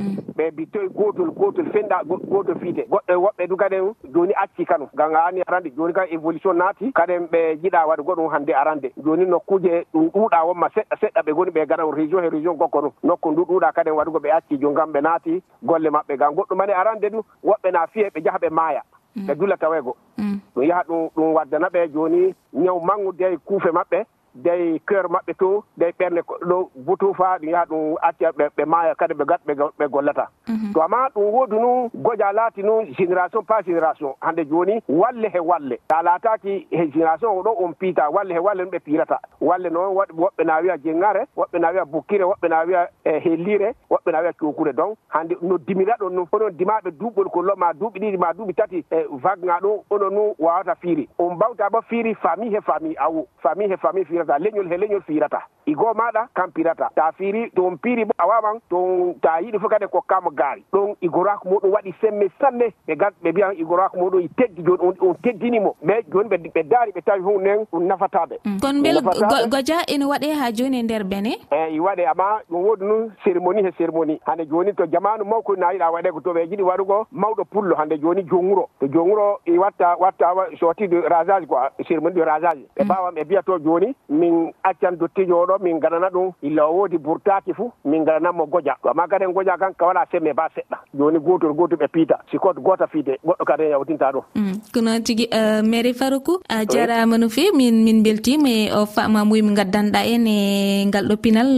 Mm. 0.00 0.16
Ɓe 0.36 0.50
mbi 0.50 0.66
toye 0.66 0.88
gotol 0.88 1.30
gotol 1.30 1.66
fenɗa 1.72 2.02
gotol 2.06 2.58
fiite. 2.58 2.88
Goɗɗo 2.90 3.14
woɓɓe 3.24 3.46
du 3.48 3.56
kaden 3.56 3.94
joni 4.14 4.32
acci 4.34 4.64
kano 4.66 4.88
gam 4.94 5.14
ani 5.14 5.42
arande 5.46 5.70
joni 5.76 5.92
kam 5.92 6.06
évolution 6.10 6.54
naati 6.56 6.92
kaden 6.92 7.28
ɓe 7.30 7.56
jiɗa 7.62 7.86
waɗa 7.86 8.02
goɗum 8.02 8.28
hannde 8.32 8.50
arande. 8.54 8.90
Joni 9.04 9.26
nokkuje 9.26 9.84
ɗum 9.94 10.08
ɗuuɗa 10.10 10.44
wonma 10.46 10.68
seɗɗa 10.74 10.96
seɗɗa 11.00 11.22
ɓe 11.22 11.32
goni 11.32 11.50
ɓe 11.52 11.66
gara 11.68 11.84
région 11.94 12.22
he 12.24 12.28
région 12.30 12.54
gokko 12.56 12.80
no 12.80 12.92
nokku 13.04 13.30
ndu 13.30 13.42
ɗuuɗa 13.44 13.72
kaden 13.72 13.94
waɗugo 13.94 14.18
ɓe 14.18 14.30
acci 14.32 14.58
jon 14.58 14.74
kam 14.74 14.90
ɓe 14.92 15.00
naati 15.02 15.42
golle 15.62 15.88
maɓɓe. 15.90 16.16
Gam 16.18 16.34
goɗɗum 16.34 16.56
mani 16.58 16.72
arande 16.72 17.10
du 17.10 17.22
woɓɓe 17.44 17.70
na 17.72 17.86
fiye 17.86 18.10
ɓe 18.10 18.20
jaha 18.24 18.38
ɓe 18.38 18.50
maaya. 18.50 18.82
ɓe 19.16 19.34
dula 19.34 19.56
taweego 19.56 19.96
mm. 20.18 20.38
ɗum 20.54 20.64
yaha 20.64 20.82
ɗum 20.88 21.08
ɗum 21.16 21.34
waddana 21.34 21.68
ɓe 21.68 21.88
joni 21.94 22.34
ñaw 22.52 22.80
manggude 22.80 23.22
e 23.32 23.36
kuufe 23.36 23.70
maɓɓe 23.72 24.04
dey 24.34 24.78
cœur 24.86 25.08
maɓɓe 25.10 25.32
to 25.38 25.64
dey 25.76 25.92
ɓernde 25.98 26.20
ɗo 26.48 26.70
butu 26.86 27.14
fa 27.14 27.38
ɗum 27.38 27.50
yaha 27.50 27.64
ɗum 27.66 27.94
acca 28.02 28.30
ɓe 28.56 28.64
maaya 28.66 28.94
kadi 28.94 29.14
ɓe 29.14 29.24
gat 29.26 29.40
ɓe 29.78 29.86
gollata. 29.88 30.28
Mhm. 30.48 30.72
To 30.74 30.82
amma 30.82 31.08
ɗum 31.14 31.24
woodi 31.32 31.56
nu 31.58 31.90
goja 31.94 32.32
laati 32.32 32.62
nu 32.62 32.84
génération 32.98 33.42
pas 33.42 33.62
génération 33.62 34.14
hannde 34.20 34.44
jooni 34.48 34.80
walle 34.88 35.28
he 35.32 35.38
walle. 35.40 35.78
Ta 35.88 36.02
laataki 36.02 36.66
he 36.70 36.86
génération 36.92 37.28
oɗo 37.38 37.56
on 37.64 37.72
piita 37.74 38.10
walle 38.10 38.32
he 38.32 38.38
walle 38.38 38.60
nu 38.64 38.70
ɓe 38.70 38.78
piirata. 38.80 39.18
Walle 39.40 39.70
noon 39.70 39.94
woɓɓe 39.94 40.44
na 40.44 40.60
wiya 40.60 40.76
jengare 40.78 41.26
woɓɓe 41.36 41.58
na 41.60 41.70
wiya 41.70 41.84
bukkire 41.84 42.24
woɓɓe 42.24 42.48
na 42.48 42.64
wiya 42.64 42.88
eh, 43.04 43.20
hellire 43.24 43.74
woɓɓe 43.90 44.12
na 44.12 44.20
wiya 44.20 44.32
cokure 44.32 44.72
donc 44.72 44.96
hannde 45.08 45.36
no 45.42 45.58
dimira 45.58 45.96
ɗon 46.00 46.10
nu 46.14 46.26
onon 46.32 46.50
dimaɓe 46.50 46.90
duuɓol 46.90 47.30
kollo 47.30 47.54
ma 47.56 47.72
duuɓi 47.72 47.98
ɗiɗi 48.00 48.18
ma 48.18 48.32
duuɓi 48.32 48.54
tati 48.54 48.84
e 48.90 49.04
vague 49.10 49.46
ga 49.46 49.58
ɗo 49.60 49.84
onon 49.90 50.10
nu 50.14 50.34
wawata 50.38 50.74
fiiri. 50.74 51.08
On 51.18 51.34
mbawta 51.34 51.70
ba 51.70 51.80
fiiri 51.82 52.14
famille 52.14 52.54
he 52.56 52.60
famille 52.60 52.96
awo. 52.98 53.26
Famille 53.42 53.70
he 53.70 53.76
famille 53.76 54.04
firata 54.20 54.38
leñol 54.38 54.68
he 54.68 54.76
leñol 54.78 55.02
firata. 55.02 55.40
I 55.66 55.74
goo 55.74 55.92
maɗa 55.94 56.28
kam 56.34 56.50
pirata. 56.52 56.88
Ta 56.94 57.12
fiiri 57.16 57.50
to 57.54 57.66
on 57.66 57.76
piiri 57.78 58.04
bo 58.04 58.12
a 58.18 58.26
wawan 58.26 58.60
to 58.70 59.14
ta 59.22 59.38
yiɗi 59.40 59.58
fof 59.60 59.70
kadi 59.70 59.84
e 59.84 59.88
kokkama 59.88 60.30
gaari. 60.34 60.64
Ɗon 60.72 60.96
igorako 61.00 61.48
muɗum 61.48 61.70
waɗi 61.72 61.94
semme 62.00 62.28
sanne. 62.40 62.72
Ɓe 62.88 62.96
gat 62.96 63.14
ɓe 63.22 63.30
mbiyan 63.32 63.54
igorako 63.58 63.96
muɗum 63.98 64.20
i 64.24 64.28
teddi 64.28 64.62
joni 64.62 64.96
on 65.00 65.14
teddinimo. 65.22 65.76
Mais 65.82 66.02
joni 66.12 66.28
ɓe 66.28 66.62
daari 66.68 66.92
ɓe 66.92 67.00
tawi 67.04 67.20
hun 67.22 67.42
nen 67.42 67.64
ɗum 67.72 67.86
nafataɓe. 67.86 68.36
Mm. 68.44 68.58
Kono 68.60 68.82
bel 68.82 69.48
goja 69.48 69.78
ene 69.88 70.04
waɗe 70.04 70.32
ha 70.34 70.50
joni 70.52 70.78
e 70.78 70.82
nder 70.82 71.04
bene? 71.04 71.38
Eyi 71.50 71.76
i 71.76 71.80
waɗe 71.80 72.04
amma 72.06 72.40
ɗum 72.50 72.62
woodi 72.64 72.84
nu 72.84 73.10
cérémonie 73.24 73.62
he 73.64 73.70
cérémonie. 73.78 74.20
Hande 74.26 74.46
joni 74.50 74.74
to 74.74 74.86
jamanu 74.86 75.24
mawko 75.24 75.56
na 75.56 75.72
yiɗa 75.72 75.90
waɗe 75.92 76.10
ko 76.12 76.20
to 76.20 76.32
ɓe 76.34 76.46
jiɗi 76.48 76.62
waɗugo 76.62 77.06
mawɗo 77.12 77.44
pullo. 77.44 77.76
Hande 77.76 77.98
joni 78.00 78.22
jonguro. 78.24 78.68
To 78.80 78.86
jonguro 78.88 79.40
i 79.46 79.58
watta 79.58 79.96
watta 79.98 80.34
soti 80.58 80.88
de 80.88 81.00
rasage 81.08 81.46
quoi 81.46 81.70
cérémonie 81.86 82.14
de 82.14 82.22
rasage. 82.22 82.64
Ɓe 82.76 82.82
mm. 82.82 82.84
mbawan 82.84 83.14
ɓe 83.14 83.24
mbiya 83.24 83.42
to 83.42 83.58
joni 83.58 83.94
min 84.10 84.52
accan 84.62 84.96
dottijo 84.98 85.34
oɗo 85.42 85.58
min 85.62 85.78
ganana 85.80 86.08
ɗum. 86.10 86.32
Illa 86.42 86.66
o 86.66 86.72
woodi 86.76 86.98
burtaki 86.98 87.52
fuu 87.54 87.70
min 87.84 88.04
gananamo 88.04 88.44
goƴa 88.46 88.74
to 88.82 88.88
amma 88.90 89.06
kadi 89.08 89.24
en 89.24 89.32
goƴa 89.32 89.58
kan 89.58 89.72
ka 89.78 89.86
wala 89.86 90.04
semme 90.10 90.32
ba 90.34 90.48
seɗɗa. 90.54 90.76
Joni 90.98 91.18
gotor 91.18 91.54
goto 91.54 91.76
ɓe 91.76 91.88
piita 91.88 92.16
sikoto 92.30 92.60
gota 92.60 92.86
fiide 92.86 93.18
goɗɗo 93.24 93.44
kadi 93.46 93.64
en 93.64 93.70
yawtinta 93.70 94.10
ɗum. 94.12 94.24
Mm. 94.34 94.54
Ko 94.74 94.80
noon 94.80 95.02
tigui 95.02 95.28
eh, 95.30 95.62
mairi 95.62 95.92
faroukou 95.94 96.40
a 96.48 96.64
jarama 96.66 97.18
no 97.18 97.28
fewi 97.28 97.56
min 97.56 97.84
min 97.84 98.02
beltima 98.02 98.48
e 98.48 98.70
o 98.72 98.86
famamuy 98.86 99.42
mi 99.42 99.54
gaddanɗa 99.54 100.00
en 100.14 100.26
e 100.26 100.84
ngal 100.88 101.06
ɗo 101.08 101.16
pinal 101.22 101.48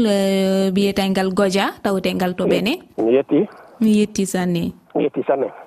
wiyete 0.74 1.02
eh, 1.02 1.08
ngal 1.10 1.32
godia 1.34 1.72
tawte 1.82 2.12
to 2.36 2.44
ɓene. 2.46 2.72
Mi 2.98 3.12
yetti 3.16 3.48
mi 3.80 3.98
yetti 3.98 4.26
sanne. 4.26 4.72
Mi 4.94 5.02
yetti 5.04 5.22
sanne. 5.26 5.61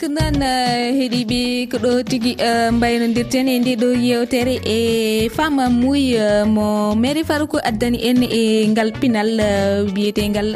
ko 0.00 0.08
noon 0.08 0.40
eh, 0.40 0.96
heeɗiɓe 0.96 1.38
ko 1.70 1.76
ɗo 1.84 1.90
tigui 2.10 2.32
eh, 2.48 2.68
mbaynodirten 2.72 3.48
e 3.52 3.56
nde 3.60 3.72
ɗo 3.80 3.88
yewtere 4.08 4.54
e 4.74 5.28
fama 5.36 5.64
muy 5.68 6.16
eh, 6.16 6.44
mo 6.54 6.94
mairie 7.02 7.24
farouko 7.30 7.58
addani 7.70 7.98
en 8.08 8.22
e 8.24 8.40
ngal 8.72 8.90
pinal 9.00 9.28
wiyetegal 9.94 10.48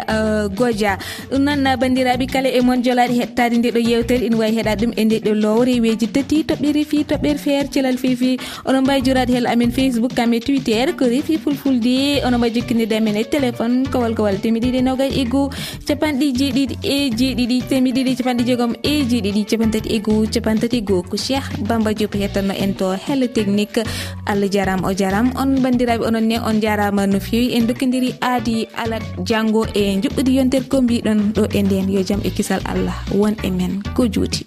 godia 0.59 0.92
ɗum 1.30 1.44
noon 1.44 1.76
bandiraɓe 1.80 2.26
kala 2.33 2.48
e 2.48 2.61
moon 2.66 2.80
jolaɗe 2.87 3.14
hettade 3.20 3.57
nde 3.59 3.68
ɗo 3.76 3.80
yewtere 3.90 4.24
ina 4.28 4.37
wawi 4.40 4.57
heeɗade 4.57 4.80
ɗum 4.85 4.92
e 4.96 5.04
nde 5.04 5.16
ɗo 5.26 5.35
lowre. 5.42 5.74
Weji 5.85 6.09
tati 6.16 6.40
toɓɓe 6.48 6.68
refi 6.78 7.04
toɓɓere 7.11 7.38
feere 7.44 7.68
celal 7.74 7.98
fefi 8.04 8.30
onon 8.64 8.80
mbawi 8.85 9.04
jurade 9.04 9.33
hel 9.37 9.46
amen 9.52 9.70
facebook 9.78 10.14
kam 10.16 10.33
e 10.33 10.40
twitter 10.40 10.96
ko 10.96 11.04
refi 11.04 11.37
fulfulde. 11.44 12.24
Onon 12.24 12.38
mbawi 12.40 12.54
jokkidirde 12.57 12.96
amen 12.96 13.16
e 13.20 13.24
téléphone 13.35 13.76
kowal 13.92 14.14
kowal 14.16 14.40
temiɗiɗi 14.40 14.78
e 14.80 14.87
nogay 14.88 15.12
e 15.20 15.24
goho 15.28 15.50
capanɗe 15.87 16.33
jeeɗiɗi 16.38 16.74
e 16.94 16.96
jeeɗiɗi 17.18 17.57
temiɗiɗi 17.68 18.16
capanɗe 18.18 18.42
jeegom 18.48 18.72
e 18.83 18.94
jeeɗiɗi. 19.11 19.34
leydi 19.35 19.51
capantati 19.51 19.88
e 19.90 19.99
goho 19.99 20.27
capantati 20.31 20.79
e 20.79 20.81
goho 20.81 21.03
ko 21.03 21.16
cheikh 21.18 21.66
bamba 21.66 21.90
diop 21.90 22.14
hettanno 22.14 22.55
en 22.55 22.75
to 22.75 22.94
hello 23.05 23.27
technique. 23.27 23.83
Allah 24.27 24.49
jarama 24.49 24.88
o 24.88 24.94
jarama 24.94 25.35
on 25.42 25.59
bandiraɓe 25.59 26.07
onon 26.07 26.27
ne 26.31 26.38
on 26.38 26.61
jarama 26.62 27.07
no 27.07 27.18
fewi 27.18 27.55
en 27.57 27.66
dokkodiri 27.66 28.14
aadi 28.23 28.68
ala 28.77 28.99
janggo 29.27 29.66
e 29.75 29.99
juɓɓudi 30.03 30.37
yontere 30.38 30.68
ko 30.70 30.83
mbiɗon 30.83 31.20
ɗo 31.35 31.42
e 31.51 31.62
nden 31.62 31.90
yo 31.90 32.03
jaam 32.09 32.20
e 32.23 32.31
kisal 32.31 32.61
allah 32.64 32.94
won 33.11 33.35
e 33.42 33.51
men 33.51 33.83
ko 33.97 34.07
juuti. 34.07 34.47